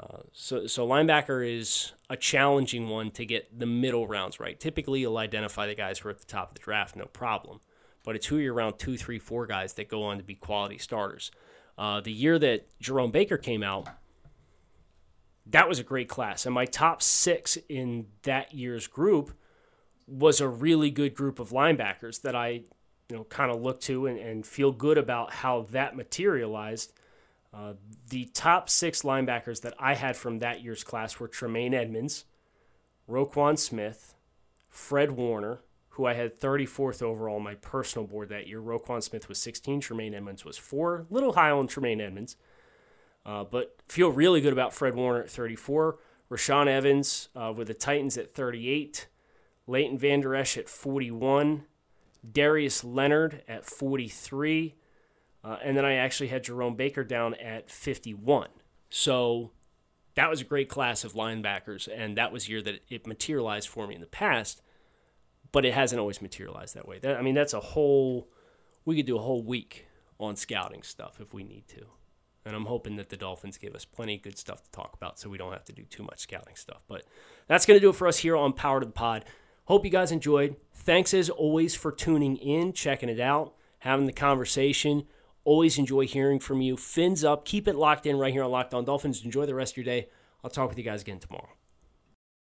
Uh, 0.00 0.18
so, 0.32 0.68
so 0.68 0.86
linebacker 0.86 1.44
is 1.44 1.92
a 2.08 2.16
challenging 2.16 2.88
one 2.88 3.10
to 3.10 3.26
get 3.26 3.58
the 3.58 3.66
middle 3.66 4.06
rounds 4.06 4.38
right. 4.38 4.60
Typically, 4.60 5.00
you'll 5.00 5.18
identify 5.18 5.66
the 5.66 5.74
guys 5.74 5.98
who 5.98 6.08
are 6.08 6.12
at 6.12 6.20
the 6.20 6.26
top 6.26 6.50
of 6.50 6.54
the 6.54 6.60
draft, 6.60 6.94
no 6.94 7.06
problem 7.06 7.58
but 8.08 8.16
it's 8.16 8.24
who 8.24 8.38
you're 8.38 8.54
around 8.54 8.78
two, 8.78 8.96
three, 8.96 9.18
four 9.18 9.46
guys 9.46 9.74
that 9.74 9.86
go 9.86 10.02
on 10.02 10.16
to 10.16 10.24
be 10.24 10.34
quality 10.34 10.78
starters. 10.78 11.30
Uh, 11.76 12.00
the 12.00 12.10
year 12.10 12.38
that 12.38 12.66
Jerome 12.80 13.10
Baker 13.10 13.36
came 13.36 13.62
out, 13.62 13.86
that 15.44 15.68
was 15.68 15.78
a 15.78 15.82
great 15.82 16.08
class. 16.08 16.46
And 16.46 16.54
my 16.54 16.64
top 16.64 17.02
six 17.02 17.58
in 17.68 18.06
that 18.22 18.54
year's 18.54 18.86
group 18.86 19.32
was 20.08 20.40
a 20.40 20.48
really 20.48 20.90
good 20.90 21.14
group 21.14 21.38
of 21.38 21.50
linebackers 21.50 22.22
that 22.22 22.34
I, 22.34 22.48
you 23.08 23.16
know, 23.16 23.24
kind 23.24 23.50
of 23.50 23.60
look 23.60 23.80
to 23.82 24.06
and, 24.06 24.18
and, 24.18 24.46
feel 24.46 24.72
good 24.72 24.98
about 24.98 25.32
how 25.32 25.66
that 25.70 25.96
materialized. 25.96 26.92
Uh, 27.52 27.74
the 28.08 28.26
top 28.26 28.68
six 28.68 29.02
linebackers 29.02 29.62
that 29.62 29.74
I 29.78 29.94
had 29.94 30.16
from 30.16 30.38
that 30.38 30.62
year's 30.62 30.84
class 30.84 31.18
were 31.18 31.28
Tremaine 31.28 31.74
Edmunds, 31.74 32.24
Roquan 33.08 33.58
Smith, 33.58 34.14
Fred 34.68 35.12
Warner, 35.12 35.60
who 35.90 36.06
I 36.06 36.14
had 36.14 36.38
34th 36.38 37.02
overall 37.02 37.36
on 37.36 37.42
my 37.42 37.54
personal 37.56 38.06
board 38.06 38.28
that 38.28 38.46
year. 38.46 38.60
Roquan 38.60 39.02
Smith 39.02 39.28
was 39.28 39.38
16, 39.38 39.80
Tremaine 39.80 40.14
Edmunds 40.14 40.44
was 40.44 40.56
4. 40.56 41.06
Little 41.10 41.32
high 41.32 41.50
on 41.50 41.66
Tremaine 41.66 42.00
Edmunds, 42.00 42.36
uh, 43.26 43.44
but 43.44 43.76
feel 43.88 44.10
really 44.10 44.40
good 44.40 44.52
about 44.52 44.72
Fred 44.72 44.94
Warner 44.94 45.22
at 45.22 45.30
34. 45.30 45.98
Rashaan 46.30 46.66
Evans 46.66 47.30
uh, 47.34 47.52
with 47.56 47.68
the 47.68 47.74
Titans 47.74 48.16
at 48.18 48.30
38. 48.30 49.06
Leighton 49.68 49.98
Vander 49.98 50.34
Esch 50.34 50.56
at 50.56 50.68
41. 50.68 51.64
Darius 52.30 52.82
Leonard 52.82 53.42
at 53.46 53.64
43. 53.64 54.74
Uh, 55.44 55.56
and 55.62 55.76
then 55.76 55.84
I 55.84 55.94
actually 55.94 56.28
had 56.28 56.42
Jerome 56.42 56.74
Baker 56.74 57.04
down 57.04 57.34
at 57.34 57.70
51. 57.70 58.48
So 58.90 59.52
that 60.16 60.28
was 60.28 60.40
a 60.40 60.44
great 60.44 60.68
class 60.68 61.04
of 61.04 61.12
linebackers, 61.12 61.88
and 61.94 62.16
that 62.16 62.32
was 62.32 62.48
year 62.48 62.60
that 62.62 62.80
it 62.88 63.06
materialized 63.06 63.68
for 63.68 63.86
me 63.86 63.94
in 63.94 64.00
the 64.00 64.08
past 64.08 64.62
but 65.52 65.64
it 65.64 65.74
hasn't 65.74 66.00
always 66.00 66.20
materialized 66.20 66.74
that 66.74 66.86
way. 66.86 66.98
That, 66.98 67.16
I 67.16 67.22
mean, 67.22 67.34
that's 67.34 67.54
a 67.54 67.60
whole. 67.60 68.28
We 68.84 68.96
could 68.96 69.06
do 69.06 69.16
a 69.16 69.20
whole 69.20 69.42
week 69.42 69.86
on 70.18 70.36
scouting 70.36 70.82
stuff 70.82 71.20
if 71.20 71.32
we 71.32 71.44
need 71.44 71.68
to, 71.68 71.84
and 72.44 72.54
I'm 72.54 72.66
hoping 72.66 72.96
that 72.96 73.08
the 73.08 73.16
Dolphins 73.16 73.58
give 73.58 73.74
us 73.74 73.84
plenty 73.84 74.16
of 74.16 74.22
good 74.22 74.38
stuff 74.38 74.62
to 74.62 74.70
talk 74.70 74.94
about, 74.94 75.18
so 75.18 75.28
we 75.28 75.38
don't 75.38 75.52
have 75.52 75.64
to 75.66 75.72
do 75.72 75.84
too 75.84 76.02
much 76.02 76.20
scouting 76.20 76.56
stuff. 76.56 76.82
But 76.88 77.04
that's 77.46 77.66
going 77.66 77.78
to 77.78 77.84
do 77.84 77.90
it 77.90 77.96
for 77.96 78.06
us 78.08 78.18
here 78.18 78.36
on 78.36 78.52
Power 78.52 78.80
to 78.80 78.86
the 78.86 78.92
Pod. 78.92 79.24
Hope 79.68 79.84
you 79.84 79.90
guys 79.90 80.10
enjoyed. 80.12 80.56
Thanks 80.72 81.12
as 81.12 81.28
always 81.28 81.74
for 81.74 81.92
tuning 81.92 82.38
in, 82.38 82.72
checking 82.72 83.10
it 83.10 83.20
out, 83.20 83.52
having 83.80 84.06
the 84.06 84.14
conversation. 84.14 85.04
Always 85.44 85.76
enjoy 85.76 86.06
hearing 86.06 86.40
from 86.40 86.62
you. 86.62 86.74
Fins 86.78 87.22
up. 87.22 87.44
Keep 87.44 87.68
it 87.68 87.76
locked 87.76 88.06
in 88.06 88.16
right 88.16 88.32
here 88.32 88.44
on 88.44 88.50
Locked 88.50 88.72
On 88.72 88.82
Dolphins. 88.82 89.22
Enjoy 89.26 89.44
the 89.44 89.54
rest 89.54 89.74
of 89.74 89.76
your 89.76 89.84
day. 89.84 90.08
I'll 90.42 90.48
talk 90.48 90.70
with 90.70 90.78
you 90.78 90.84
guys 90.84 91.02
again 91.02 91.18
tomorrow. 91.18 91.57